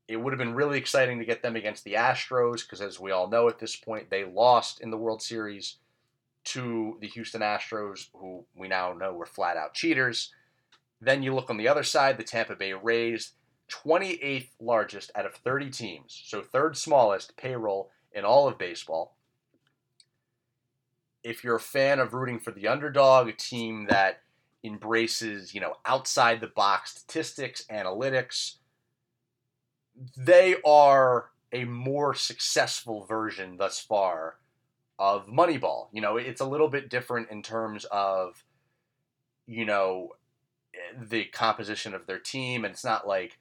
It 0.08 0.16
would 0.16 0.32
have 0.32 0.38
been 0.38 0.54
really 0.54 0.78
exciting 0.78 1.18
to 1.18 1.24
get 1.24 1.42
them 1.42 1.56
against 1.56 1.84
the 1.84 1.94
Astros 1.94 2.62
because, 2.62 2.80
as 2.80 3.00
we 3.00 3.10
all 3.10 3.28
know 3.28 3.48
at 3.48 3.58
this 3.58 3.76
point, 3.76 4.10
they 4.10 4.24
lost 4.24 4.80
in 4.80 4.90
the 4.90 4.98
World 4.98 5.22
Series 5.22 5.76
to 6.44 6.98
the 7.00 7.08
Houston 7.08 7.40
Astros, 7.40 8.08
who 8.14 8.44
we 8.54 8.68
now 8.68 8.92
know 8.92 9.12
were 9.12 9.26
flat 9.26 9.56
out 9.56 9.74
cheaters. 9.74 10.32
Then 11.00 11.22
you 11.22 11.34
look 11.34 11.50
on 11.50 11.56
the 11.56 11.68
other 11.68 11.82
side, 11.82 12.18
the 12.18 12.24
Tampa 12.24 12.56
Bay 12.56 12.72
Rays, 12.72 13.32
28th 13.70 14.50
largest 14.60 15.10
out 15.14 15.26
of 15.26 15.34
30 15.34 15.70
teams, 15.70 16.22
so 16.26 16.42
third 16.42 16.76
smallest 16.76 17.36
payroll 17.36 17.90
in 18.12 18.24
all 18.24 18.46
of 18.46 18.58
baseball. 18.58 19.16
If 21.24 21.42
you're 21.42 21.56
a 21.56 21.60
fan 21.60 21.98
of 22.00 22.12
rooting 22.12 22.40
for 22.40 22.50
the 22.50 22.68
underdog, 22.68 23.28
a 23.28 23.32
team 23.32 23.86
that 23.88 24.20
embraces, 24.64 25.54
you 25.54 25.60
know, 25.60 25.74
outside 25.84 26.40
the 26.40 26.46
box 26.46 26.92
statistics, 26.92 27.64
analytics. 27.70 28.56
They 30.16 30.56
are 30.64 31.30
a 31.52 31.64
more 31.64 32.14
successful 32.14 33.04
version 33.04 33.56
thus 33.58 33.78
far 33.78 34.36
of 34.98 35.26
Moneyball. 35.26 35.88
You 35.92 36.00
know, 36.00 36.16
it's 36.16 36.40
a 36.40 36.46
little 36.46 36.68
bit 36.68 36.88
different 36.88 37.30
in 37.30 37.42
terms 37.42 37.84
of, 37.90 38.44
you 39.46 39.64
know, 39.64 40.10
the 40.98 41.24
composition 41.24 41.94
of 41.94 42.06
their 42.06 42.18
team, 42.18 42.64
and 42.64 42.72
it's 42.72 42.84
not 42.84 43.06
like, 43.06 43.38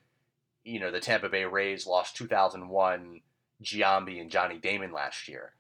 you 0.64 0.80
know, 0.80 0.92
the 0.92 1.00
Tampa 1.00 1.30
Bay 1.30 1.46
Rays 1.46 1.88
lost 1.88 2.18
2001 2.18 3.22
Giambi 3.64 4.20
and 4.20 4.30
Johnny 4.30 4.58
Damon 4.58 4.92
last 4.92 5.28
year. 5.28 5.54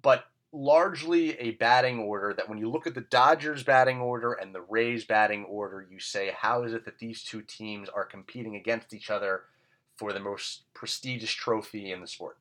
But 0.00 0.24
largely 0.52 1.38
a 1.38 1.52
batting 1.52 1.98
order 1.98 2.34
that 2.34 2.48
when 2.48 2.58
you 2.58 2.70
look 2.70 2.86
at 2.86 2.94
the 2.94 3.00
Dodgers 3.00 3.62
batting 3.62 4.00
order 4.00 4.34
and 4.34 4.54
the 4.54 4.60
Rays 4.60 5.04
batting 5.04 5.44
order, 5.44 5.86
you 5.90 5.98
say, 5.98 6.32
how 6.36 6.62
is 6.62 6.74
it 6.74 6.84
that 6.84 6.98
these 6.98 7.22
two 7.22 7.40
teams 7.42 7.88
are 7.88 8.04
competing 8.04 8.56
against 8.56 8.92
each 8.92 9.10
other 9.10 9.42
for 9.96 10.12
the 10.12 10.20
most 10.20 10.62
prestigious 10.74 11.30
trophy 11.30 11.90
in 11.90 12.00
the 12.00 12.06
sport? 12.06 12.36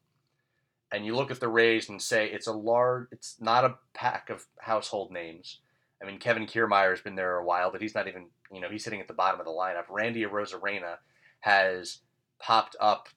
And 0.91 1.05
you 1.05 1.15
look 1.15 1.31
at 1.31 1.39
the 1.39 1.47
Rays 1.47 1.87
and 1.87 2.01
say 2.01 2.29
it's 2.29 2.47
a 2.47 2.53
large, 2.53 3.07
it's 3.11 3.37
not 3.39 3.63
a 3.63 3.75
pack 3.93 4.29
of 4.29 4.45
household 4.59 5.11
names. 5.11 5.59
I 6.01 6.05
mean, 6.05 6.19
Kevin 6.19 6.47
Kiermaier 6.47 6.89
has 6.89 6.99
been 6.99 7.15
there 7.15 7.37
a 7.37 7.45
while, 7.45 7.71
but 7.71 7.81
he's 7.81 7.95
not 7.95 8.09
even, 8.09 8.25
you 8.51 8.59
know, 8.59 8.69
he's 8.69 8.83
sitting 8.83 8.99
at 8.99 9.07
the 9.07 9.13
bottom 9.13 9.39
of 9.39 9.45
the 9.45 9.51
lineup. 9.53 9.85
Randy 9.89 10.25
Arozarena 10.25 10.97
has 11.39 11.99
popped 12.39 12.75
up 12.81 13.07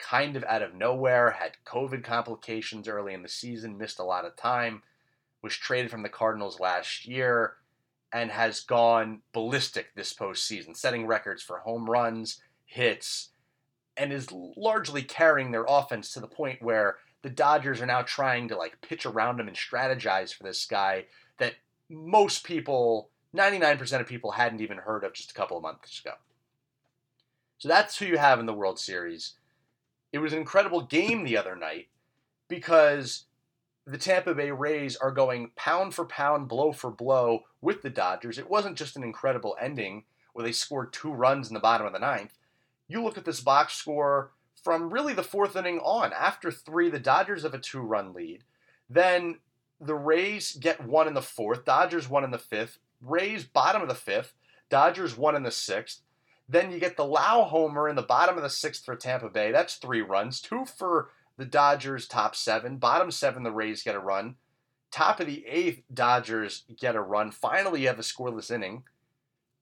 kind 0.00 0.36
of 0.36 0.44
out 0.44 0.62
of 0.62 0.74
nowhere, 0.74 1.30
had 1.30 1.52
COVID 1.66 2.02
complications 2.02 2.88
early 2.88 3.14
in 3.14 3.22
the 3.22 3.28
season, 3.28 3.78
missed 3.78 3.98
a 3.98 4.04
lot 4.04 4.24
of 4.24 4.36
time, 4.36 4.82
was 5.42 5.54
traded 5.54 5.90
from 5.90 6.02
the 6.02 6.08
Cardinals 6.08 6.60
last 6.60 7.06
year, 7.06 7.54
and 8.12 8.30
has 8.30 8.60
gone 8.60 9.20
ballistic 9.32 9.94
this 9.94 10.12
postseason, 10.12 10.76
setting 10.76 11.06
records 11.06 11.42
for 11.42 11.58
home 11.58 11.88
runs, 11.88 12.40
hits, 12.64 13.30
and 13.96 14.12
is 14.12 14.32
largely 14.32 15.02
carrying 15.02 15.50
their 15.50 15.66
offense 15.68 16.12
to 16.12 16.20
the 16.20 16.26
point 16.26 16.62
where 16.62 16.96
the 17.22 17.30
Dodgers 17.30 17.80
are 17.80 17.86
now 17.86 18.02
trying 18.02 18.48
to 18.48 18.56
like 18.56 18.80
pitch 18.80 19.04
around 19.04 19.38
him 19.38 19.48
and 19.48 19.56
strategize 19.56 20.34
for 20.34 20.42
this 20.44 20.64
guy 20.64 21.04
that 21.38 21.54
most 21.88 22.44
people, 22.44 23.10
99% 23.36 24.00
of 24.00 24.06
people 24.06 24.32
hadn't 24.32 24.60
even 24.60 24.78
heard 24.78 25.04
of 25.04 25.12
just 25.12 25.30
a 25.30 25.34
couple 25.34 25.56
of 25.56 25.62
months 25.62 26.00
ago. 26.00 26.14
So 27.58 27.68
that's 27.68 27.98
who 27.98 28.06
you 28.06 28.16
have 28.16 28.40
in 28.40 28.46
the 28.46 28.54
World 28.54 28.78
Series. 28.78 29.34
It 30.12 30.18
was 30.18 30.32
an 30.32 30.38
incredible 30.38 30.82
game 30.82 31.24
the 31.24 31.36
other 31.36 31.56
night 31.56 31.88
because 32.48 33.26
the 33.86 33.98
Tampa 33.98 34.34
Bay 34.34 34.50
Rays 34.50 34.96
are 34.96 35.10
going 35.10 35.50
pound 35.56 35.94
for 35.94 36.04
pound, 36.04 36.48
blow 36.48 36.72
for 36.72 36.90
blow 36.90 37.44
with 37.60 37.82
the 37.82 37.90
Dodgers. 37.90 38.38
It 38.38 38.50
wasn't 38.50 38.76
just 38.76 38.96
an 38.96 39.02
incredible 39.02 39.56
ending 39.60 40.04
where 40.32 40.44
they 40.44 40.52
scored 40.52 40.92
two 40.92 41.12
runs 41.12 41.48
in 41.48 41.54
the 41.54 41.60
bottom 41.60 41.86
of 41.86 41.92
the 41.92 41.98
ninth. 41.98 42.38
You 42.88 43.02
look 43.02 43.18
at 43.18 43.24
this 43.24 43.40
box 43.40 43.74
score 43.74 44.32
from 44.62 44.92
really 44.92 45.14
the 45.14 45.22
fourth 45.22 45.56
inning 45.56 45.78
on. 45.78 46.12
After 46.12 46.50
three, 46.50 46.90
the 46.90 46.98
Dodgers 46.98 47.42
have 47.42 47.54
a 47.54 47.58
two 47.58 47.80
run 47.80 48.12
lead. 48.12 48.44
Then 48.88 49.38
the 49.80 49.94
Rays 49.94 50.56
get 50.56 50.84
one 50.84 51.08
in 51.08 51.14
the 51.14 51.22
fourth, 51.22 51.64
Dodgers 51.64 52.08
one 52.08 52.24
in 52.24 52.30
the 52.30 52.38
fifth, 52.38 52.78
Rays 53.00 53.44
bottom 53.44 53.80
of 53.80 53.88
the 53.88 53.94
fifth, 53.94 54.34
Dodgers 54.68 55.16
one 55.16 55.34
in 55.34 55.42
the 55.42 55.50
sixth. 55.50 56.02
Then 56.50 56.72
you 56.72 56.80
get 56.80 56.96
the 56.96 57.04
Lowe 57.04 57.44
homer 57.44 57.88
in 57.88 57.94
the 57.94 58.02
bottom 58.02 58.36
of 58.36 58.42
the 58.42 58.50
sixth 58.50 58.84
for 58.84 58.96
Tampa 58.96 59.28
Bay. 59.28 59.52
That's 59.52 59.76
three 59.76 60.00
runs. 60.00 60.40
Two 60.40 60.64
for 60.64 61.10
the 61.36 61.44
Dodgers, 61.44 62.08
top 62.08 62.34
seven. 62.34 62.78
Bottom 62.78 63.12
seven, 63.12 63.44
the 63.44 63.52
Rays 63.52 63.84
get 63.84 63.94
a 63.94 64.00
run. 64.00 64.34
Top 64.90 65.20
of 65.20 65.28
the 65.28 65.46
eighth, 65.46 65.84
Dodgers 65.94 66.64
get 66.76 66.96
a 66.96 67.00
run. 67.00 67.30
Finally, 67.30 67.82
you 67.82 67.86
have 67.86 68.00
a 68.00 68.02
scoreless 68.02 68.50
inning 68.50 68.82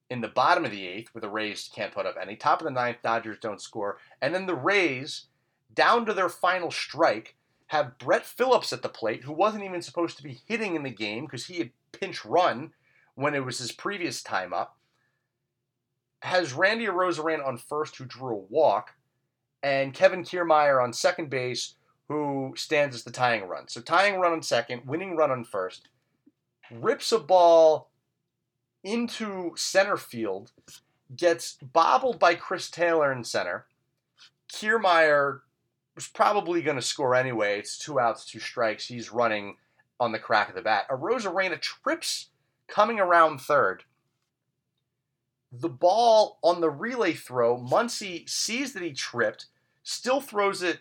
in 0.08 0.22
the 0.22 0.28
bottom 0.28 0.64
of 0.64 0.70
the 0.70 0.86
eighth, 0.86 1.12
where 1.12 1.20
the 1.20 1.28
Rays 1.28 1.68
can't 1.74 1.92
put 1.92 2.06
up 2.06 2.16
any. 2.18 2.36
Top 2.36 2.62
of 2.62 2.64
the 2.64 2.70
ninth, 2.70 3.02
Dodgers 3.02 3.36
don't 3.38 3.60
score. 3.60 3.98
And 4.22 4.34
then 4.34 4.46
the 4.46 4.54
Rays, 4.54 5.26
down 5.74 6.06
to 6.06 6.14
their 6.14 6.30
final 6.30 6.70
strike, 6.70 7.36
have 7.66 7.98
Brett 7.98 8.24
Phillips 8.24 8.72
at 8.72 8.80
the 8.80 8.88
plate, 8.88 9.24
who 9.24 9.34
wasn't 9.34 9.64
even 9.64 9.82
supposed 9.82 10.16
to 10.16 10.22
be 10.22 10.40
hitting 10.46 10.74
in 10.74 10.84
the 10.84 10.90
game 10.90 11.26
because 11.26 11.44
he 11.44 11.58
had 11.58 11.70
pinch 11.92 12.24
run 12.24 12.72
when 13.14 13.34
it 13.34 13.44
was 13.44 13.58
his 13.58 13.72
previous 13.72 14.22
time 14.22 14.54
up 14.54 14.77
has 16.20 16.52
Randy 16.52 16.86
Arozarena 16.86 17.46
on 17.46 17.58
first, 17.58 17.96
who 17.96 18.04
drew 18.04 18.34
a 18.34 18.52
walk, 18.52 18.94
and 19.62 19.94
Kevin 19.94 20.22
Kiermaier 20.22 20.82
on 20.82 20.92
second 20.92 21.30
base, 21.30 21.74
who 22.08 22.54
stands 22.56 22.96
as 22.96 23.04
the 23.04 23.10
tying 23.10 23.44
run. 23.44 23.68
So 23.68 23.80
tying 23.80 24.18
run 24.18 24.32
on 24.32 24.42
second, 24.42 24.82
winning 24.86 25.16
run 25.16 25.30
on 25.30 25.44
first, 25.44 25.88
rips 26.70 27.12
a 27.12 27.18
ball 27.18 27.90
into 28.82 29.52
center 29.56 29.96
field, 29.96 30.52
gets 31.16 31.58
bobbled 31.72 32.18
by 32.18 32.34
Chris 32.34 32.70
Taylor 32.70 33.12
in 33.12 33.24
center. 33.24 33.66
Kiermaier 34.52 35.40
was 35.94 36.08
probably 36.08 36.62
going 36.62 36.76
to 36.76 36.82
score 36.82 37.14
anyway. 37.14 37.58
It's 37.58 37.76
two 37.76 38.00
outs, 38.00 38.24
two 38.24 38.38
strikes. 38.38 38.86
He's 38.86 39.12
running 39.12 39.56
on 40.00 40.12
the 40.12 40.18
crack 40.18 40.48
of 40.48 40.54
the 40.54 40.62
bat. 40.62 40.88
Arozarena 40.88 41.60
trips 41.60 42.28
coming 42.68 43.00
around 43.00 43.40
third 43.40 43.84
the 45.52 45.68
ball 45.68 46.38
on 46.42 46.60
the 46.60 46.70
relay 46.70 47.14
throw, 47.14 47.56
Muncy 47.56 48.28
sees 48.28 48.72
that 48.72 48.82
he 48.82 48.92
tripped, 48.92 49.46
still 49.82 50.20
throws 50.20 50.62
it 50.62 50.80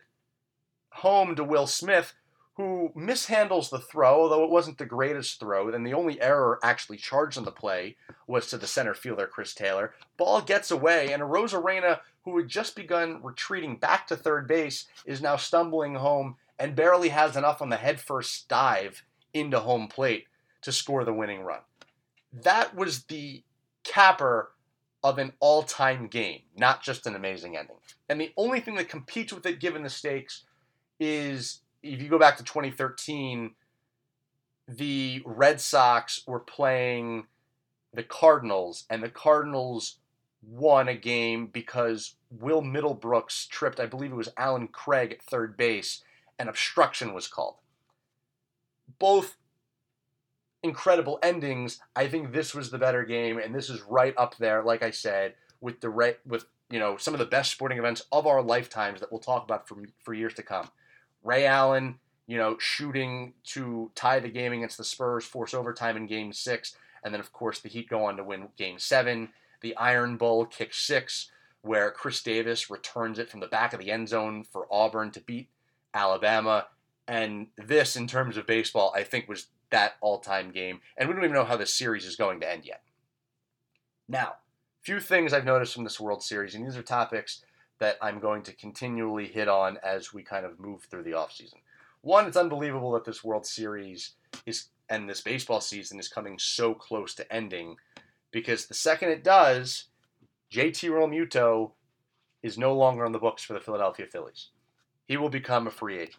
home 0.90 1.36
to 1.36 1.44
Will 1.44 1.68
Smith, 1.68 2.14
who 2.56 2.92
mishandles 2.96 3.70
the 3.70 3.80
throw, 3.80 4.24
although 4.24 4.44
it 4.44 4.50
wasn't 4.50 4.80
the 4.80 4.86
greatest 4.86 5.40
throw. 5.40 5.70
And 5.70 5.86
the 5.86 5.94
only 5.94 6.20
error 6.20 6.60
actually 6.64 6.98
charged 6.98 7.38
on 7.38 7.46
the 7.46 7.52
play 7.52 7.96
was 8.26 8.48
to 8.48 8.58
the 8.58 8.66
center 8.66 8.96
fielder, 8.96 9.28
Chris 9.28 9.54
Taylor. 9.54 9.94
Ball 10.18 10.42
gets 10.42 10.72
away, 10.72 11.14
and 11.14 11.22
Arozarena, 11.22 12.00
who 12.26 12.36
had 12.38 12.48
just 12.48 12.76
begun 12.76 13.22
retreating 13.22 13.78
back 13.78 14.08
to 14.08 14.16
third 14.16 14.48
base, 14.48 14.88
is 15.06 15.22
now 15.22 15.36
stumbling 15.38 15.96
home 15.96 16.36
and 16.58 16.76
barely 16.76 17.10
has 17.10 17.38
enough 17.38 17.62
on 17.62 17.70
the 17.70 17.78
headfirst 17.78 18.48
dive 18.48 19.04
into 19.34 19.60
home 19.60 19.88
plate 19.88 20.26
to 20.64 20.72
score 20.72 21.04
the 21.06 21.14
winning 21.14 21.44
run. 21.44 21.60
That 22.34 22.76
was 22.76 23.04
the 23.04 23.44
capper 23.84 24.50
of 25.04 25.18
an 25.18 25.34
all 25.40 25.64
time 25.64 26.08
game, 26.08 26.42
not 26.56 26.82
just 26.82 27.06
an 27.06 27.16
amazing 27.16 27.56
ending. 27.56 27.78
And 28.10 28.20
the 28.20 28.34
only 28.38 28.60
thing 28.60 28.76
that 28.76 28.90
competes 28.90 29.34
with 29.34 29.46
it, 29.46 29.60
given 29.60 29.84
the 29.84 29.90
stakes, 29.90 30.44
is 31.00 31.62
if 31.84 32.02
you 32.02 32.10
go 32.10 32.20
back 32.20 32.38
to 32.38 32.44
2013, 32.44 33.52
the 34.68 35.22
Red 35.26 35.62
Sox 35.62 36.22
were 36.28 36.40
playing 36.40 37.28
the 37.94 38.04
Cardinals, 38.04 38.86
and 38.90 39.02
the 39.02 39.10
Cardinals 39.10 39.98
won 40.42 40.88
a 40.88 40.96
game 40.96 41.48
because 41.48 42.16
Will 42.30 42.62
Middlebrooks 42.62 43.48
tripped, 43.48 43.80
I 43.80 43.86
believe 43.86 44.12
it 44.12 44.16
was 44.16 44.30
Allen 44.38 44.68
Craig 44.68 45.14
at 45.14 45.24
third 45.24 45.58
base, 45.58 46.04
and 46.38 46.50
obstruction 46.50 47.14
was 47.14 47.28
called. 47.28 47.56
Both 49.00 49.38
incredible 50.64 51.20
endings. 51.24 51.80
I 51.96 52.08
think 52.08 52.32
this 52.32 52.54
was 52.54 52.70
the 52.70 52.78
better 52.78 53.04
game, 53.04 53.38
and 53.38 53.54
this 53.54 53.70
is 53.70 53.82
right 53.84 54.14
up 54.18 54.38
there, 54.38 54.64
like 54.64 54.84
I 54.84 54.92
said, 54.92 55.36
with 55.62 55.82
the 55.82 55.90
right 55.90 56.18
with 56.26 56.46
you 56.70 56.80
know 56.80 56.98
some 56.98 57.14
of 57.14 57.20
the 57.20 57.26
best 57.26 57.52
sporting 57.52 57.78
events 57.78 58.04
of 58.12 58.28
our 58.28 58.42
lifetimes 58.42 59.00
that 59.00 59.12
we'll 59.12 59.20
talk 59.20 59.44
about 59.44 59.68
for 59.68 59.78
for 60.04 60.14
years 60.14 60.34
to 60.36 60.44
come. 60.44 60.70
Ray 61.24 61.46
Allen, 61.46 62.00
you 62.28 62.38
know, 62.38 62.58
shooting 62.60 63.34
to 63.46 63.92
tie 63.96 64.20
the 64.20 64.30
game 64.30 64.54
against 64.54 64.78
the 64.78 64.84
Spurs, 64.84 65.26
force 65.26 65.54
overtime 65.54 65.98
in 65.98 66.08
Game 66.08 66.34
Six, 66.34 66.76
and 67.04 67.14
then 67.14 67.22
of 67.22 67.34
course 67.34 67.60
the 67.60 67.70
Heat 67.70 67.90
go 67.90 68.06
on 68.06 68.18
to 68.18 68.24
win 68.24 68.50
Game 68.58 68.80
Seven. 68.80 69.30
The 69.62 69.76
Iron 69.76 70.18
Bowl 70.18 70.46
kick 70.46 70.74
six, 70.74 71.32
where 71.62 71.90
Chris 71.90 72.22
Davis 72.22 72.70
returns 72.70 73.18
it 73.18 73.30
from 73.30 73.40
the 73.40 73.48
back 73.48 73.74
of 73.74 73.80
the 73.80 73.92
end 73.92 74.08
zone 74.08 74.44
for 74.44 74.68
Auburn 74.72 75.10
to 75.12 75.20
beat 75.20 75.50
Alabama. 75.94 76.68
And 77.08 77.48
this, 77.58 77.96
in 77.96 78.06
terms 78.06 78.38
of 78.38 78.46
baseball, 78.46 78.94
I 78.96 79.04
think 79.04 79.28
was 79.28 79.48
that 79.72 79.94
all 80.02 80.20
time 80.20 80.52
game. 80.52 80.80
And 80.98 81.08
we 81.08 81.16
don't 81.16 81.24
even 81.24 81.36
know 81.36 81.46
how 81.46 81.58
this 81.58 81.74
series 81.74 82.06
is 82.06 82.16
going 82.16 82.40
to 82.42 82.52
end 82.52 82.66
yet. 82.66 82.82
Now, 84.08 84.36
few 84.82 85.00
things 85.00 85.34
I've 85.34 85.46
noticed 85.46 85.74
from 85.74 85.84
this 85.84 86.00
World 86.00 86.24
Series, 86.24 86.56
and 86.56 86.66
these 86.66 86.78
are 86.78 86.84
topics 86.84 87.44
that 87.80 87.98
I'm 88.02 88.20
going 88.20 88.42
to 88.44 88.54
continually 88.54 89.28
hit 89.28 89.48
on 89.48 89.78
as 89.84 90.14
we 90.14 90.24
kind 90.24 90.46
of 90.46 90.60
move 90.60 90.84
through 90.84 91.04
the 91.04 91.12
offseason. 91.12 91.56
One, 92.02 92.26
it's 92.26 92.38
unbelievable 92.38 92.92
that 92.94 93.06
this 93.06 93.24
World 93.24 93.46
Series 93.46 94.14
is 94.46 94.68
and 94.90 95.10
this 95.10 95.22
baseball 95.22 95.60
season 95.60 96.00
is 96.00 96.08
coming 96.08 96.40
so 96.40 96.74
close 96.74 97.14
to 97.16 97.34
ending 97.34 97.76
because 98.32 98.68
the 98.68 98.74
second 98.74 99.10
it 99.10 99.24
does, 99.24 99.86
JT 100.52 100.90
Realmuto 100.90 101.72
is 102.42 102.58
no 102.58 102.74
longer 102.74 103.06
on 103.06 103.12
the 103.12 103.20
books 103.20 103.44
for 103.44 103.54
the 103.54 103.60
Philadelphia 103.60 104.06
Phillies. 104.06 104.50
He 105.08 105.18
will 105.18 105.30
become 105.30 105.68
a 105.68 105.72
free 105.72 106.00
agent. 106.00 106.16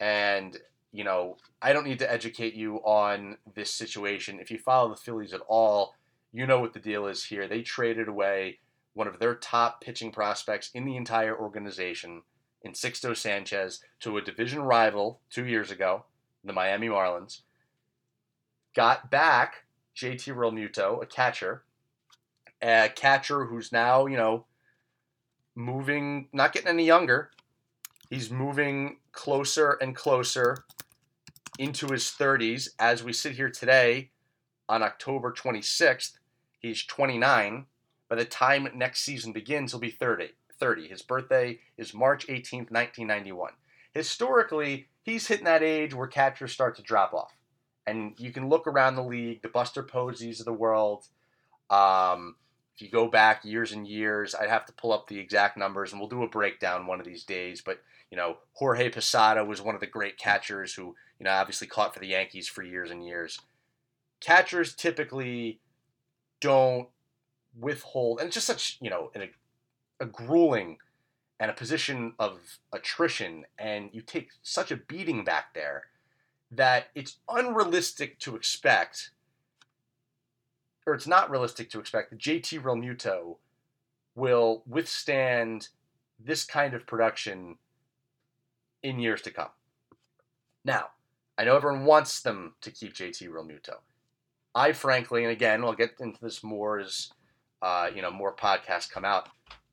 And 0.00 0.58
you 0.92 1.04
know, 1.04 1.38
I 1.60 1.72
don't 1.72 1.86
need 1.86 1.98
to 2.00 2.12
educate 2.12 2.54
you 2.54 2.76
on 2.78 3.38
this 3.54 3.72
situation. 3.72 4.38
If 4.40 4.50
you 4.50 4.58
follow 4.58 4.90
the 4.90 4.96
Phillies 4.96 5.32
at 5.32 5.40
all, 5.48 5.94
you 6.32 6.46
know 6.46 6.60
what 6.60 6.74
the 6.74 6.80
deal 6.80 7.06
is 7.06 7.24
here. 7.24 7.48
They 7.48 7.62
traded 7.62 8.08
away 8.08 8.58
one 8.94 9.08
of 9.08 9.18
their 9.18 9.34
top 9.34 9.80
pitching 9.80 10.12
prospects 10.12 10.70
in 10.74 10.84
the 10.84 10.96
entire 10.96 11.36
organization 11.36 12.22
in 12.60 12.72
Sixto 12.72 13.16
Sanchez 13.16 13.80
to 14.00 14.18
a 14.18 14.22
division 14.22 14.60
rival 14.60 15.20
two 15.30 15.46
years 15.46 15.70
ago, 15.70 16.04
the 16.44 16.52
Miami 16.52 16.88
Marlins. 16.88 17.40
Got 18.74 19.10
back 19.10 19.64
JT 19.96 20.34
Realmuto, 20.34 21.02
a 21.02 21.06
catcher, 21.06 21.64
a 22.60 22.90
catcher 22.94 23.46
who's 23.46 23.72
now, 23.72 24.06
you 24.06 24.16
know, 24.16 24.44
moving, 25.54 26.28
not 26.32 26.52
getting 26.52 26.68
any 26.68 26.86
younger. 26.86 27.30
He's 28.10 28.30
moving 28.30 28.98
closer 29.12 29.78
and 29.80 29.96
closer 29.96 30.64
into 31.58 31.88
his 31.88 32.04
30s 32.04 32.68
as 32.78 33.02
we 33.02 33.12
sit 33.12 33.32
here 33.32 33.50
today 33.50 34.10
on 34.68 34.82
October 34.82 35.32
26th. 35.32 36.12
He's 36.58 36.84
29. 36.84 37.66
By 38.08 38.16
the 38.16 38.24
time 38.24 38.68
next 38.74 39.02
season 39.02 39.32
begins, 39.32 39.72
he'll 39.72 39.80
be 39.80 39.90
30. 39.90 40.30
30. 40.58 40.88
His 40.88 41.02
birthday 41.02 41.58
is 41.76 41.92
March 41.92 42.26
18th, 42.26 42.70
1991. 42.70 43.52
Historically, 43.92 44.86
he's 45.02 45.26
hitting 45.26 45.44
that 45.44 45.62
age 45.62 45.94
where 45.94 46.06
catchers 46.06 46.52
start 46.52 46.76
to 46.76 46.82
drop 46.82 47.12
off. 47.12 47.32
And 47.86 48.14
you 48.16 48.32
can 48.32 48.48
look 48.48 48.66
around 48.66 48.94
the 48.94 49.02
league, 49.02 49.42
the 49.42 49.48
Buster 49.48 49.82
Poseys 49.82 50.38
of 50.38 50.46
the 50.46 50.52
world. 50.52 51.08
Um, 51.68 52.36
if 52.74 52.82
you 52.82 52.88
go 52.88 53.06
back 53.08 53.44
years 53.44 53.72
and 53.72 53.86
years, 53.86 54.34
I'd 54.34 54.48
have 54.48 54.64
to 54.66 54.72
pull 54.72 54.92
up 54.92 55.06
the 55.06 55.18
exact 55.18 55.56
numbers, 55.56 55.92
and 55.92 56.00
we'll 56.00 56.08
do 56.08 56.22
a 56.22 56.28
breakdown 56.28 56.86
one 56.86 57.00
of 57.00 57.06
these 57.06 57.24
days. 57.24 57.60
But 57.60 57.82
you 58.10 58.16
know, 58.16 58.38
Jorge 58.54 58.90
Posada 58.90 59.44
was 59.44 59.60
one 59.60 59.74
of 59.74 59.80
the 59.80 59.86
great 59.86 60.18
catchers 60.18 60.74
who 60.74 60.94
you 61.18 61.24
know 61.24 61.30
obviously 61.30 61.66
caught 61.66 61.94
for 61.94 62.00
the 62.00 62.08
Yankees 62.08 62.48
for 62.48 62.62
years 62.62 62.90
and 62.90 63.04
years. 63.04 63.40
Catchers 64.20 64.74
typically 64.74 65.60
don't 66.40 66.88
withhold, 67.58 68.18
and 68.18 68.28
it's 68.28 68.34
just 68.34 68.46
such 68.46 68.78
you 68.80 68.90
know 68.90 69.10
a, 69.14 69.30
a 70.00 70.06
grueling 70.06 70.78
and 71.38 71.50
a 71.50 71.54
position 71.54 72.14
of 72.18 72.58
attrition, 72.72 73.44
and 73.58 73.90
you 73.92 74.00
take 74.00 74.30
such 74.42 74.70
a 74.70 74.76
beating 74.76 75.24
back 75.24 75.54
there 75.54 75.84
that 76.50 76.88
it's 76.94 77.16
unrealistic 77.28 78.18
to 78.20 78.36
expect 78.36 79.10
or 80.86 80.94
it's 80.94 81.06
not 81.06 81.30
realistic 81.30 81.70
to 81.70 81.80
expect 81.80 82.10
that 82.10 82.18
JT 82.18 82.62
Realmuto 82.62 83.36
will 84.14 84.62
withstand 84.66 85.68
this 86.18 86.44
kind 86.44 86.74
of 86.74 86.86
production 86.86 87.56
in 88.82 88.98
years 88.98 89.22
to 89.22 89.30
come. 89.30 89.50
Now, 90.64 90.88
I 91.38 91.44
know 91.44 91.56
everyone 91.56 91.84
wants 91.84 92.20
them 92.20 92.54
to 92.60 92.70
keep 92.70 92.94
JT 92.94 93.28
Realmuto. 93.28 93.76
I 94.54 94.72
frankly, 94.72 95.24
and 95.24 95.32
again, 95.32 95.64
I'll 95.64 95.72
get 95.72 95.94
into 95.98 96.20
this 96.20 96.44
more 96.44 96.78
as 96.78 97.10
uh, 97.62 97.88
you 97.94 98.02
know 98.02 98.10
more 98.10 98.34
podcasts 98.34 98.90
come 98.90 99.04
out. 99.04 99.28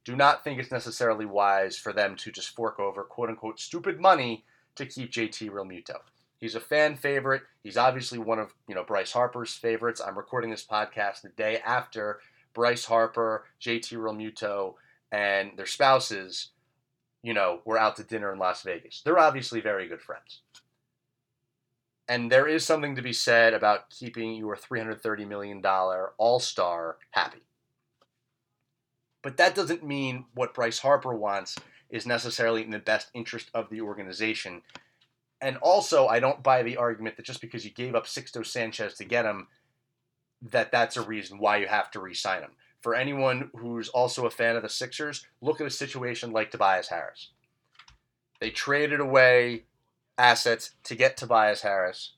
Do 0.06 0.15
not 0.15 0.43
think 0.43 0.60
it's 0.60 0.72
necessarily 0.72 1.26
wise 1.26 1.78
for 1.78 1.91
them 1.91 2.15
to 2.17 2.32
just 2.32 2.56
fork 2.56 2.80
over 2.80 3.04
quote 3.04 3.30
unquote 3.30 3.60
stupid 3.60 4.00
money 4.00 4.45
to 4.76 4.86
keep 4.86 5.12
JT 5.12 5.50
Realmuto. 5.52 5.98
He's 6.39 6.56
a 6.56 6.60
fan 6.60 6.95
favorite. 6.95 7.43
He's 7.63 7.78
obviously 7.78 8.17
one 8.17 8.39
of 8.39 8.54
you 8.67 8.75
know 8.75 8.84
Bryce 8.84 9.12
Harper's 9.12 9.54
favorites. 9.54 10.02
I'm 10.06 10.17
recording 10.17 10.49
this 10.49 10.65
podcast 10.65 11.21
the 11.21 11.30
day 11.30 11.60
after 11.65 12.19
Bryce 12.54 12.86
Harper, 12.86 13.45
JT 13.62 13.93
Realmuto, 13.93 14.75
and 15.12 15.52
their 15.58 15.65
spouses, 15.65 16.49
you 17.21 17.34
know, 17.34 17.62
were 17.65 17.78
out 17.78 17.97
to 17.97 18.04
dinner 18.04 18.32
in 18.32 18.39
Las 18.39 18.63
Vegas. 18.63 19.02
They're 19.04 19.19
obviously 19.19 19.62
very 19.62 19.88
good 19.88 20.02
friends. 20.02 20.41
And 22.08 22.32
there 22.32 22.47
is 22.47 22.65
something 22.65 22.95
to 22.95 23.04
be 23.04 23.13
said 23.13 23.54
about 23.54 23.91
keeping 23.91 24.34
your 24.34 24.56
$330 24.56 25.28
million 25.28 25.63
all 26.17 26.39
star 26.39 26.97
happy. 27.12 27.43
But 29.21 29.38
that 29.38 29.54
doesn't 29.54 29.86
mean 29.86 30.25
what 30.34 30.54
Bryce 30.54 30.80
Harper 30.80 31.13
wants 31.13 31.56
is 31.89 32.08
necessarily 32.08 32.63
in 32.63 32.71
the 32.71 32.80
best 32.80 33.10
interest 33.13 33.49
of 33.54 33.69
the 33.69 33.82
organization. 33.82 34.62
And 35.41 35.58
also, 35.58 36.08
I 36.08 36.19
don't 36.19 36.43
buy 36.43 36.63
the 36.63 36.78
argument 36.78 37.15
that 37.17 37.25
just 37.25 37.41
because 37.41 37.63
you 37.63 37.71
gave 37.71 37.95
up 37.95 38.06
Sixto 38.06 38.45
Sanchez 38.45 38.95
to 38.95 39.06
get 39.06 39.25
him, 39.25 39.47
that 40.41 40.71
that's 40.71 40.97
a 40.97 41.02
reason 41.02 41.39
why 41.39 41.58
you 41.58 41.67
have 41.67 41.91
to 41.91 41.99
re-sign 41.99 42.41
him. 42.41 42.52
For 42.82 42.95
anyone 42.95 43.49
who's 43.56 43.89
also 43.89 44.25
a 44.25 44.32
fan 44.32 44.56
of 44.56 44.63
the 44.63 44.69
Sixers, 44.69 45.25
look 45.41 45.60
at 45.60 45.67
a 45.67 45.71
situation 45.71 46.32
like 46.32 46.52
Tobias 46.52 46.89
Harris. 46.89 47.32
They 48.39 48.49
traded 48.49 48.99
away 48.99 49.65
assets 50.17 50.71
to 50.86 50.95
get 50.95 51.17
Tobias 51.17 51.62
Harris, 51.62 52.13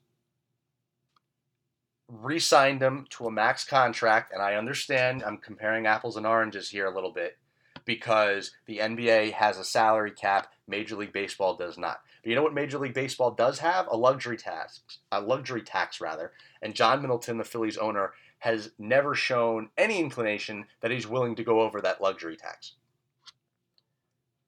re 2.07 2.39
signed 2.39 2.81
him 2.81 3.05
to 3.11 3.25
a 3.25 3.31
max 3.31 3.63
contract, 3.63 4.33
and 4.33 4.41
I 4.41 4.55
understand 4.55 5.23
I'm 5.23 5.37
comparing 5.37 5.87
apples 5.87 6.17
and 6.17 6.27
oranges 6.27 6.69
here 6.69 6.85
a 6.85 6.93
little 6.93 7.11
bit 7.11 7.37
because 7.85 8.51
the 8.65 8.79
NBA 8.79 9.33
has 9.33 9.57
a 9.57 9.63
salary 9.63 10.11
cap, 10.11 10.51
Major 10.67 10.95
League 10.95 11.13
Baseball 11.13 11.55
does 11.55 11.77
not. 11.77 12.01
But 12.21 12.29
you 12.29 12.35
know 12.35 12.43
what 12.43 12.53
Major 12.53 12.77
League 12.77 12.93
Baseball 12.93 13.31
does 13.31 13.59
have? 13.59 13.87
A 13.87 13.97
luxury 13.97 14.37
tax, 14.37 14.81
a 15.11 15.19
luxury 15.19 15.61
tax 15.61 15.99
rather. 15.99 16.31
And 16.61 16.75
John 16.75 17.01
Middleton, 17.01 17.37
the 17.37 17.43
Phillies 17.43 17.77
owner, 17.77 18.13
has 18.39 18.71
never 18.77 19.15
shown 19.15 19.69
any 19.77 19.99
inclination 19.99 20.65
that 20.81 20.91
he's 20.91 21.07
willing 21.07 21.35
to 21.35 21.43
go 21.43 21.61
over 21.61 21.81
that 21.81 22.01
luxury 22.01 22.35
tax. 22.35 22.73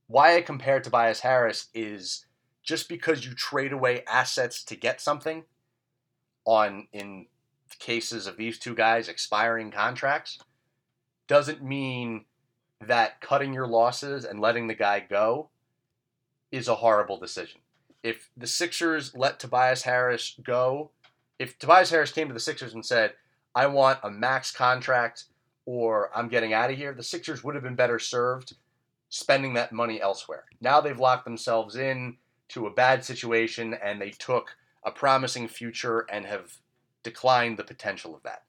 Why 0.08 0.36
I 0.36 0.42
compare 0.42 0.80
Tobias 0.80 1.22
Harris 1.22 1.70
is 1.74 2.26
just 2.64 2.90
because 2.90 3.26
you 3.26 3.34
trade 3.34 3.74
away 3.74 4.04
assets 4.08 4.64
to 4.66 4.76
get 4.76 5.02
something 5.02 5.44
on 6.46 6.88
in 6.94 7.28
cases 7.80 8.28
of 8.28 8.38
these 8.38 8.60
two 8.60 8.76
guys 8.76 9.08
expiring 9.08 9.72
contracts 9.72 10.40
doesn't 11.28 11.64
mean 11.64 12.26
that 12.82 13.22
cutting 13.22 13.54
your 13.54 13.68
losses 13.68 14.26
and 14.26 14.40
letting 14.40 14.68
the 14.68 14.76
guy 14.76 15.00
go 15.00 15.50
is 16.52 16.68
a 16.68 16.76
horrible 16.76 17.18
decision. 17.18 17.62
If 18.04 18.30
the 18.36 18.48
Sixers 18.48 19.16
let 19.16 19.39
Tobias 19.39 19.84
Harris 19.84 20.38
go, 20.44 20.92
if 21.39 21.58
Tobias 21.58 21.89
Harris 21.89 22.12
came 22.12 22.28
to 22.28 22.34
the 22.34 22.39
Sixers 22.39 22.74
and 22.74 22.86
said, 22.86 23.13
I 23.56 23.68
want 23.68 24.00
a 24.04 24.12
max 24.12 24.52
contract 24.52 25.26
or 25.66 26.10
I'm 26.16 26.28
getting 26.28 26.54
out 26.54 26.70
of 26.70 26.78
here, 26.78 26.94
the 26.94 27.04
Sixers 27.04 27.44
would 27.44 27.56
have 27.56 27.63
been 27.63 27.76
better 27.76 28.00
served 28.00 28.56
spending 29.10 29.54
that 29.54 29.72
money 29.72 30.02
elsewhere. 30.02 30.46
Now 30.60 30.82
they've 30.82 31.00
locked 31.00 31.24
themselves 31.24 31.76
in 31.76 32.18
to 32.50 32.68
a 32.68 32.74
bad 32.74 33.06
situation 33.06 33.76
and 33.84 34.02
they 34.02 34.10
took 34.10 34.56
a 34.84 34.92
promising 34.92 35.48
future 35.48 36.06
and 36.12 36.26
have 36.26 36.58
declined 37.04 37.58
the 37.58 37.63
potential 37.63 38.16
of 38.16 38.24
that. 38.24 38.44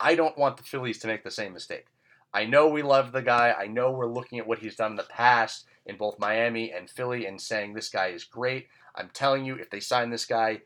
I 0.00 0.14
don't 0.14 0.36
want 0.38 0.56
the 0.56 0.62
Phillies 0.62 0.98
to 1.00 1.06
make 1.06 1.22
the 1.22 1.30
same 1.30 1.52
mistake. 1.52 1.86
I 2.32 2.44
know 2.44 2.68
we 2.68 2.82
love 2.82 3.12
the 3.12 3.22
guy. 3.22 3.54
I 3.58 3.66
know 3.66 3.90
we're 3.90 4.06
looking 4.06 4.38
at 4.38 4.46
what 4.46 4.58
he's 4.58 4.76
done 4.76 4.92
in 4.92 4.96
the 4.96 5.04
past 5.04 5.66
in 5.86 5.96
both 5.96 6.18
Miami 6.18 6.72
and 6.72 6.90
Philly 6.90 7.26
and 7.26 7.40
saying 7.40 7.72
this 7.72 7.88
guy 7.88 8.08
is 8.08 8.24
great. 8.24 8.68
I'm 8.96 9.10
telling 9.12 9.44
you, 9.44 9.56
if 9.56 9.70
they 9.70 9.80
sign 9.80 10.10
this 10.10 10.26
guy, 10.26 10.62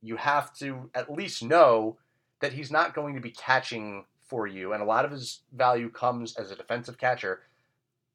you 0.00 0.16
have 0.16 0.52
to 0.58 0.90
at 0.94 1.12
least 1.12 1.42
know 1.42 1.98
that 2.40 2.52
he's 2.52 2.70
not 2.70 2.94
going 2.94 3.14
to 3.14 3.20
be 3.20 3.30
catching 3.30 4.04
for 4.26 4.46
you. 4.46 4.72
And 4.72 4.82
a 4.82 4.86
lot 4.86 5.04
of 5.04 5.10
his 5.10 5.40
value 5.52 5.90
comes 5.90 6.36
as 6.36 6.50
a 6.50 6.56
defensive 6.56 6.98
catcher 6.98 7.40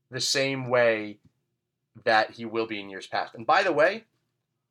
the 0.09 0.21
same 0.21 0.69
way 0.69 1.19
that 2.05 2.31
he 2.31 2.45
will 2.45 2.67
be 2.67 2.79
in 2.79 2.89
years 2.89 3.07
past. 3.07 3.35
And 3.35 3.45
by 3.45 3.63
the 3.63 3.73
way, 3.73 4.05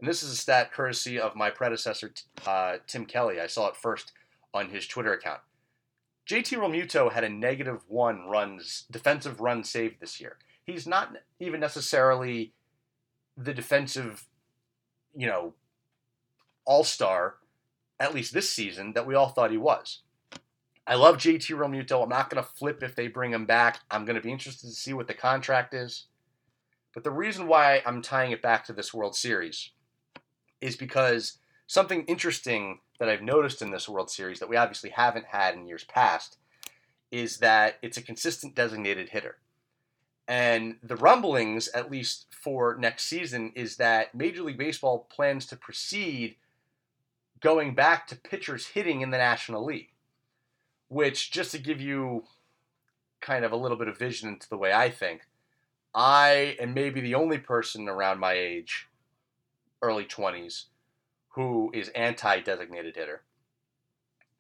and 0.01 0.09
this 0.09 0.25
is 0.25 0.33
a 0.33 0.37
stat 0.37 0.73
courtesy 0.73 1.21
of 1.21 1.37
my 1.37 1.51
predecessor, 1.51 2.13
uh, 2.45 2.79
Tim 2.89 3.07
Kelly. 3.07 3.41
I 3.41 3.47
saw 3.47 3.69
it 3.69 3.77
first 3.77 4.13
on 4.53 4.71
his 4.71 4.87
Twitter 4.87 5.13
account. 5.13 5.41
JT 6.29 6.59
Realmuto 6.59 7.13
had 7.13 7.25
a 7.25 7.29
negative 7.29 7.83
one 7.89 8.27
runs 8.29 8.85
defensive 8.91 9.41
run 9.41 9.63
saved 9.63 10.01
this 10.01 10.21
year. 10.21 10.39
He's 10.65 10.87
not 10.87 11.17
even 11.41 11.61
necessarily 11.61 12.53
the 13.37 13.55
defensive, 13.55 14.27
you 15.17 15.27
know, 15.27 15.55
all 16.65 16.85
star, 16.85 17.37
at 17.99 18.15
least 18.15 18.33
this 18.33 18.49
season, 18.49 18.93
that 18.95 19.07
we 19.07 19.15
all 19.15 19.29
thought 19.29 19.51
he 19.51 19.57
was. 19.59 20.01
I 20.87 20.97
love 20.97 21.17
JT 21.17 21.47
Realmuto. 21.57 22.03
I'm 22.03 22.09
not 22.09 22.29
going 22.29 22.43
to 22.43 22.49
flip 22.49 22.83
if 22.83 22.97
they 22.97 23.07
bring 23.07 23.33
him 23.33 23.47
back. 23.47 23.81
I'm 23.91 24.05
going 24.05 24.17
to 24.17 24.23
be 24.23 24.33
interested 24.33 24.67
to 24.67 24.75
see 24.75 24.93
what 24.93 25.07
the 25.07 25.15
contract 25.15 25.75
is. 25.75 26.07
But 26.93 27.05
the 27.05 27.11
reason 27.11 27.47
why 27.47 27.83
I'm 27.87 28.03
tying 28.03 28.33
it 28.33 28.43
back 28.43 28.65
to 28.67 28.73
this 28.73 28.93
World 28.93 29.15
Series 29.15 29.71
is 30.61 30.77
because 30.77 31.39
something 31.67 32.05
interesting 32.05 32.81
that 32.99 33.09
I've 33.09 33.23
noticed 33.23 33.63
in 33.63 33.71
this 33.71 33.89
World 33.89 34.11
Series 34.11 34.41
that 34.41 34.49
we 34.49 34.57
obviously 34.57 34.91
haven't 34.91 35.27
had 35.27 35.55
in 35.55 35.67
years 35.67 35.85
past 35.85 36.37
is 37.11 37.39
that 37.39 37.77
it's 37.83 37.97
a 37.97 38.03
consistent 38.03 38.55
designated 38.55 39.11
hitter. 39.11 39.37
And 40.29 40.77
the 40.83 40.97
rumblings, 40.97 41.69
at 41.69 41.91
least 41.91 42.27
for 42.31 42.77
next 42.79 43.07
season, 43.07 43.53
is 43.55 43.77
that 43.77 44.15
Major 44.15 44.43
League 44.43 44.59
Baseball 44.59 45.07
plans 45.11 45.47
to 45.47 45.57
proceed 45.57 46.37
going 47.41 47.75
back 47.75 48.07
to 48.07 48.17
pitchers 48.17 48.69
hitting 48.69 49.01
in 49.01 49.11
the 49.11 49.19
National 49.19 49.65
League. 49.65 49.91
Which, 50.89 51.33
just 51.33 51.53
to 51.53 51.59
give 51.59 51.81
you 51.81 52.25
kind 53.21 53.45
of 53.45 53.53
a 53.53 53.57
little 53.57 53.77
bit 53.77 53.89
of 53.89 53.99
vision 53.99 54.29
into 54.29 54.49
the 54.49 54.59
way 54.59 54.73
I 54.73 54.91
think, 54.91 55.23
I 55.95 56.57
am 56.61 56.75
maybe 56.75 57.01
the 57.01 57.15
only 57.15 57.39
person 57.39 57.89
around 57.89 58.19
my 58.19 58.33
age 58.33 58.89
early 59.83 60.05
20s 60.05 60.67
who 61.31 61.71
is 61.75 61.89
anti 61.91 62.41
designated 62.41 62.97
hitter. 62.97 63.23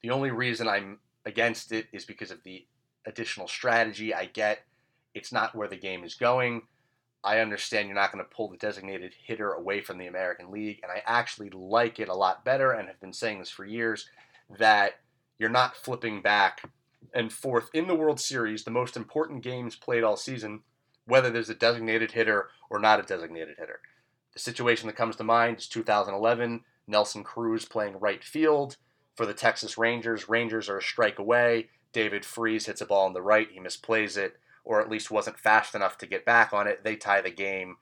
The 0.02 0.10
only 0.10 0.30
reason 0.30 0.68
I'm 0.68 0.98
against 1.24 1.72
it 1.72 1.86
is 1.92 2.04
because 2.04 2.30
of 2.30 2.42
the 2.42 2.66
additional 3.06 3.48
strategy 3.48 4.14
I 4.14 4.26
get. 4.26 4.64
It's 5.14 5.32
not 5.32 5.54
where 5.54 5.68
the 5.68 5.76
game 5.76 6.04
is 6.04 6.14
going. 6.14 6.62
I 7.24 7.38
understand 7.38 7.86
you're 7.86 7.94
not 7.94 8.12
going 8.12 8.24
to 8.24 8.34
pull 8.34 8.48
the 8.48 8.56
designated 8.56 9.14
hitter 9.26 9.52
away 9.52 9.80
from 9.80 9.98
the 9.98 10.08
American 10.08 10.50
League, 10.50 10.80
and 10.82 10.90
I 10.90 11.02
actually 11.06 11.50
like 11.50 12.00
it 12.00 12.08
a 12.08 12.14
lot 12.14 12.44
better 12.44 12.72
and 12.72 12.88
have 12.88 13.00
been 13.00 13.12
saying 13.12 13.38
this 13.38 13.50
for 13.50 13.64
years 13.64 14.08
that 14.58 14.94
you're 15.38 15.48
not 15.48 15.76
flipping 15.76 16.20
back 16.20 16.62
and 17.14 17.32
forth 17.32 17.68
in 17.72 17.86
the 17.86 17.94
World 17.94 18.18
Series, 18.18 18.64
the 18.64 18.70
most 18.70 18.96
important 18.96 19.42
games 19.42 19.76
played 19.76 20.02
all 20.02 20.16
season, 20.16 20.62
whether 21.06 21.30
there's 21.30 21.50
a 21.50 21.54
designated 21.54 22.12
hitter 22.12 22.48
or 22.70 22.78
not 22.78 23.00
a 23.00 23.02
designated 23.02 23.56
hitter. 23.58 23.80
The 24.32 24.38
situation 24.38 24.86
that 24.86 24.96
comes 24.96 25.16
to 25.16 25.24
mind 25.24 25.58
is 25.58 25.68
2011, 25.68 26.62
Nelson 26.86 27.22
Cruz 27.22 27.64
playing 27.64 27.98
right 28.00 28.24
field 28.24 28.76
for 29.14 29.26
the 29.26 29.34
Texas 29.34 29.76
Rangers. 29.76 30.28
Rangers 30.28 30.68
are 30.68 30.78
a 30.78 30.82
strike 30.82 31.18
away. 31.18 31.68
David 31.92 32.24
Freese 32.24 32.66
hits 32.66 32.80
a 32.80 32.86
ball 32.86 33.06
on 33.06 33.12
the 33.12 33.22
right. 33.22 33.48
He 33.50 33.60
misplays 33.60 34.16
it, 34.16 34.38
or 34.64 34.80
at 34.80 34.90
least 34.90 35.10
wasn't 35.10 35.38
fast 35.38 35.74
enough 35.74 35.98
to 35.98 36.06
get 36.06 36.24
back 36.24 36.52
on 36.52 36.66
it. 36.66 36.84
They 36.84 36.96
tie 36.96 37.20
the 37.20 37.30
game. 37.30 37.76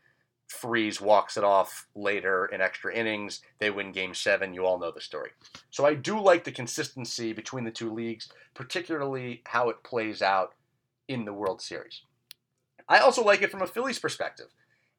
Freese 0.49 1.01
walks 1.01 1.37
it 1.37 1.45
off 1.45 1.87
later 1.95 2.47
in 2.47 2.61
extra 2.61 2.93
innings. 2.93 3.41
They 3.59 3.71
win 3.71 3.93
game 3.93 4.15
seven. 4.15 4.53
You 4.53 4.67
all 4.67 4.79
know 4.79 4.91
the 4.91 5.01
story. 5.01 5.31
So 5.71 5.87
I 5.87 5.95
do 5.95 6.21
like 6.21 6.45
the 6.45 6.53
consistency 6.53 7.33
between 7.33 7.65
the 7.65 7.71
two 7.71 7.93
leagues, 7.93 8.29
particularly 8.55 9.43
how 9.47 9.69
it 9.69 9.85
plays 9.85 10.23
out 10.23 10.55
in 11.07 11.25
the 11.25 11.33
World 11.33 11.63
Series. 11.63 12.03
I 12.89 12.99
also 12.99 13.23
like 13.23 13.43
it 13.43 13.51
from 13.51 13.63
a 13.63 13.67
Phillies 13.67 14.01
perspective 14.01 14.49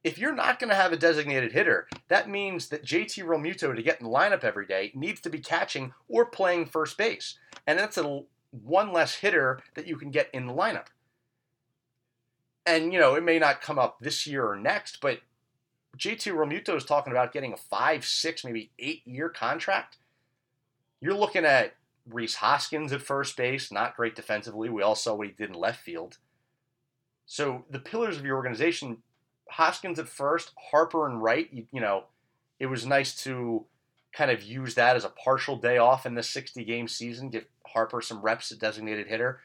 if 0.03 0.17
you're 0.17 0.35
not 0.35 0.59
going 0.59 0.69
to 0.69 0.75
have 0.75 0.91
a 0.91 0.97
designated 0.97 1.51
hitter, 1.51 1.87
that 2.07 2.29
means 2.29 2.69
that 2.69 2.85
JT 2.85 3.23
Realmuto 3.23 3.75
to 3.75 3.83
get 3.83 3.99
in 3.99 4.05
the 4.05 4.11
lineup 4.11 4.43
every 4.43 4.65
day 4.65 4.91
needs 4.95 5.21
to 5.21 5.29
be 5.29 5.39
catching 5.39 5.93
or 6.07 6.25
playing 6.25 6.65
first 6.65 6.97
base. 6.97 7.37
And 7.67 7.77
that's 7.77 7.97
a 7.97 8.21
one 8.49 8.91
less 8.91 9.15
hitter 9.15 9.59
that 9.75 9.87
you 9.87 9.97
can 9.97 10.11
get 10.11 10.29
in 10.33 10.47
the 10.47 10.53
lineup. 10.53 10.87
And, 12.65 12.93
you 12.93 12.99
know, 12.99 13.15
it 13.15 13.23
may 13.23 13.39
not 13.39 13.61
come 13.61 13.79
up 13.79 13.99
this 13.99 14.27
year 14.27 14.45
or 14.45 14.55
next, 14.55 15.01
but 15.01 15.19
JT 15.97 16.33
Realmuto 16.33 16.75
is 16.75 16.85
talking 16.85 17.11
about 17.11 17.33
getting 17.33 17.53
a 17.53 17.57
five, 17.57 18.05
six, 18.05 18.43
maybe 18.43 18.71
eight 18.79 19.01
year 19.05 19.29
contract. 19.29 19.97
You're 20.99 21.15
looking 21.15 21.45
at 21.45 21.75
Rhys 22.07 22.35
Hoskins 22.35 22.91
at 22.91 23.01
first 23.01 23.35
base, 23.35 23.71
not 23.71 23.95
great 23.95 24.15
defensively. 24.15 24.69
We 24.69 24.83
all 24.83 24.95
saw 24.95 25.15
what 25.15 25.27
he 25.27 25.33
did 25.33 25.49
in 25.49 25.55
left 25.55 25.83
field. 25.83 26.17
So 27.25 27.65
the 27.69 27.79
pillars 27.79 28.17
of 28.17 28.25
your 28.25 28.35
organization, 28.35 28.97
Hoskins 29.49 29.99
at 29.99 30.07
first, 30.07 30.51
Harper 30.71 31.07
and 31.07 31.21
Wright. 31.21 31.49
you, 31.51 31.65
you 31.71 31.81
know, 31.81 32.05
it 32.59 32.67
was 32.67 32.85
nice 32.85 33.15
to 33.23 33.65
kind 34.13 34.29
of 34.29 34.43
use 34.43 34.75
that 34.75 34.95
as 34.95 35.05
a 35.05 35.09
partial 35.09 35.55
day 35.55 35.77
off 35.77 36.05
in 36.05 36.15
this 36.15 36.29
60 36.29 36.63
game 36.65 36.87
season, 36.87 37.29
give 37.29 37.45
Harper 37.65 38.01
some 38.01 38.21
reps 38.21 38.51
at 38.51 38.59
designated 38.59 39.07
hitter. 39.07 39.39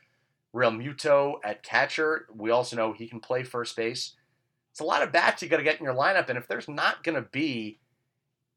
Realmuto 0.56 1.34
at 1.44 1.62
catcher, 1.62 2.26
we 2.34 2.50
also 2.50 2.76
know 2.76 2.92
he 2.92 3.08
can 3.08 3.20
play 3.20 3.42
first 3.42 3.76
base. 3.76 4.14
It's 4.70 4.80
a 4.80 4.84
lot 4.84 5.02
of 5.02 5.12
bats 5.12 5.42
you 5.42 5.48
got 5.48 5.58
to 5.58 5.62
get 5.62 5.78
in 5.78 5.84
your 5.84 5.94
lineup, 5.94 6.28
and 6.28 6.38
if 6.38 6.48
there's 6.48 6.68
not 6.68 7.04
going 7.04 7.14
to 7.14 7.28
be 7.30 7.78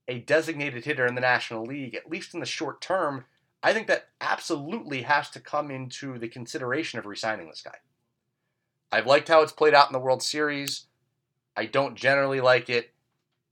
a 0.08 0.20
designated 0.20 0.86
hitter 0.86 1.06
in 1.06 1.16
the 1.16 1.22
National 1.22 1.64
League, 1.64 1.96
at 1.96 2.10
least 2.10 2.34
in 2.34 2.40
the 2.40 2.46
short 2.46 2.82
term, 2.82 3.26
I 3.62 3.74
think 3.74 3.88
that 3.88 4.08
absolutely 4.22 5.02
has 5.04 5.30
to 5.32 5.40
come 5.40 5.70
into 5.70 6.18
the 6.18 6.30
consideration 6.30 6.98
of 6.98 7.06
resigning 7.06 7.48
this 7.48 7.62
guy. 7.62 7.76
I've 8.92 9.06
liked 9.06 9.28
how 9.28 9.42
it's 9.42 9.52
played 9.52 9.74
out 9.74 9.88
in 9.88 9.94
the 9.94 10.00
World 10.00 10.24
Series. 10.24 10.86
I 11.56 11.66
don't 11.66 11.96
generally 11.96 12.42
like 12.42 12.70
it. 12.70 12.92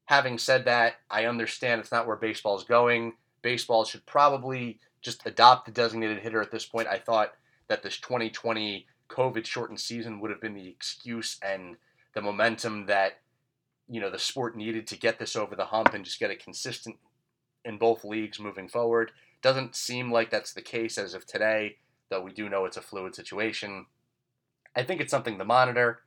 Having 0.05 0.37
said 0.37 0.65
that, 0.65 0.95
I 1.11 1.25
understand 1.25 1.81
it's 1.81 1.91
not 1.91 2.07
where 2.07 2.15
baseball 2.15 2.57
is 2.57 2.63
going. 2.63 3.13
Baseball 3.41 3.83
should 3.83 4.05
probably 4.05 4.79
just 5.01 5.25
adopt 5.25 5.65
the 5.65 5.71
designated 5.71 6.19
hitter 6.19 6.41
at 6.41 6.49
this 6.49 6.65
point. 6.65 6.87
I 6.87 6.97
thought 6.97 7.33
that 7.67 7.83
this 7.83 7.97
2020 7.97 8.85
COVID 9.09 9.45
shortened 9.45 9.79
season 9.79 10.19
would 10.19 10.31
have 10.31 10.41
been 10.41 10.53
the 10.53 10.67
excuse 10.67 11.37
and 11.41 11.77
the 12.13 12.21
momentum 12.21 12.85
that 12.87 13.19
you 13.89 14.01
know 14.01 14.09
the 14.09 14.19
sport 14.19 14.55
needed 14.55 14.87
to 14.87 14.97
get 14.97 15.19
this 15.19 15.35
over 15.35 15.55
the 15.55 15.65
hump 15.65 15.93
and 15.93 16.03
just 16.03 16.19
get 16.19 16.31
it 16.31 16.43
consistent 16.43 16.97
in 17.63 17.77
both 17.77 18.03
leagues 18.03 18.39
moving 18.39 18.67
forward. 18.67 19.11
Doesn't 19.41 19.75
seem 19.75 20.11
like 20.11 20.29
that's 20.29 20.53
the 20.53 20.61
case 20.61 20.97
as 20.97 21.13
of 21.13 21.25
today, 21.25 21.77
though 22.09 22.21
we 22.21 22.31
do 22.31 22.49
know 22.49 22.65
it's 22.65 22.77
a 22.77 22.81
fluid 22.81 23.15
situation. 23.15 23.85
I 24.75 24.83
think 24.83 25.01
it's 25.01 25.11
something 25.11 25.37
to 25.37 25.45
monitor. 25.45 26.01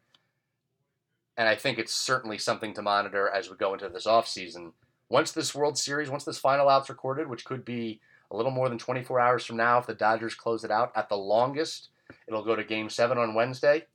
And 1.37 1.49
I 1.49 1.55
think 1.55 1.79
it's 1.79 1.95
certainly 1.95 2.39
something 2.39 2.75
to 2.75 2.83
monitor 2.83 3.29
as 3.29 3.49
we 3.49 3.57
go 3.57 3.73
into 3.73 3.89
this 3.89 4.07
offseason. 4.07 4.73
Once 5.09 5.33
this 5.33 5.55
World 5.55 5.79
Series, 5.79 6.11
once 6.11 6.25
this 6.25 6.39
final 6.39 6.69
out's 6.69 6.89
recorded, 6.89 7.29
which 7.29 7.45
could 7.45 7.65
be 7.65 8.01
a 8.31 8.37
little 8.37 8.53
more 8.53 8.69
than 8.69 8.79
24 8.79 9.19
hours 9.21 9.45
from 9.45 9.57
now 9.57 9.79
if 9.79 9.87
the 9.87 9.95
Dodgers 9.95 10.35
close 10.35 10.65
it 10.65 10.71
out, 10.71 10.93
at 10.97 11.09
the 11.09 11.17
longest, 11.17 11.89
it'll 12.27 12.45
go 12.45 12.57
to 12.57 12.65
game 12.65 12.89
seven 12.89 13.19
on 13.19 13.35
Wednesday. 13.35 13.87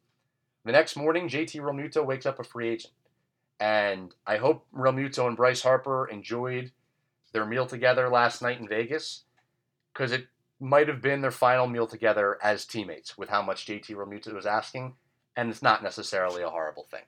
The 0.65 0.71
next 0.71 0.95
morning, 0.95 1.30
JT 1.30 1.62
Realmuto 1.62 2.06
wakes 2.06 2.26
up 2.26 2.39
a 2.39 2.43
free 2.43 2.69
agent. 2.69 2.93
And 3.60 4.13
I 4.28 4.38
hope 4.38 4.65
Realmuto 4.76 5.28
and 5.28 5.38
Bryce 5.38 5.62
Harper 5.62 6.08
enjoyed 6.08 6.71
their 7.32 7.45
meal 7.45 7.65
together 7.65 8.10
last 8.10 8.41
night 8.41 8.60
in 8.60 8.67
Vegas 8.67 9.24
because 9.93 10.12
it 10.12 10.28
might 10.60 10.88
have 10.88 11.02
been 11.02 11.21
their 11.21 11.32
final 11.32 11.67
meal 11.67 11.88
together 11.88 12.38
as 12.43 12.65
teammates 12.65 13.17
with 13.17 13.30
how 13.30 13.41
much 13.41 13.65
JT 13.65 13.88
Realmuto 13.91 14.34
was 14.34 14.45
asking, 14.45 14.95
and 15.36 15.50
it's 15.50 15.62
not 15.62 15.84
necessarily 15.84 16.41
a 16.41 16.50
horrible 16.50 16.86
thing. 16.89 17.04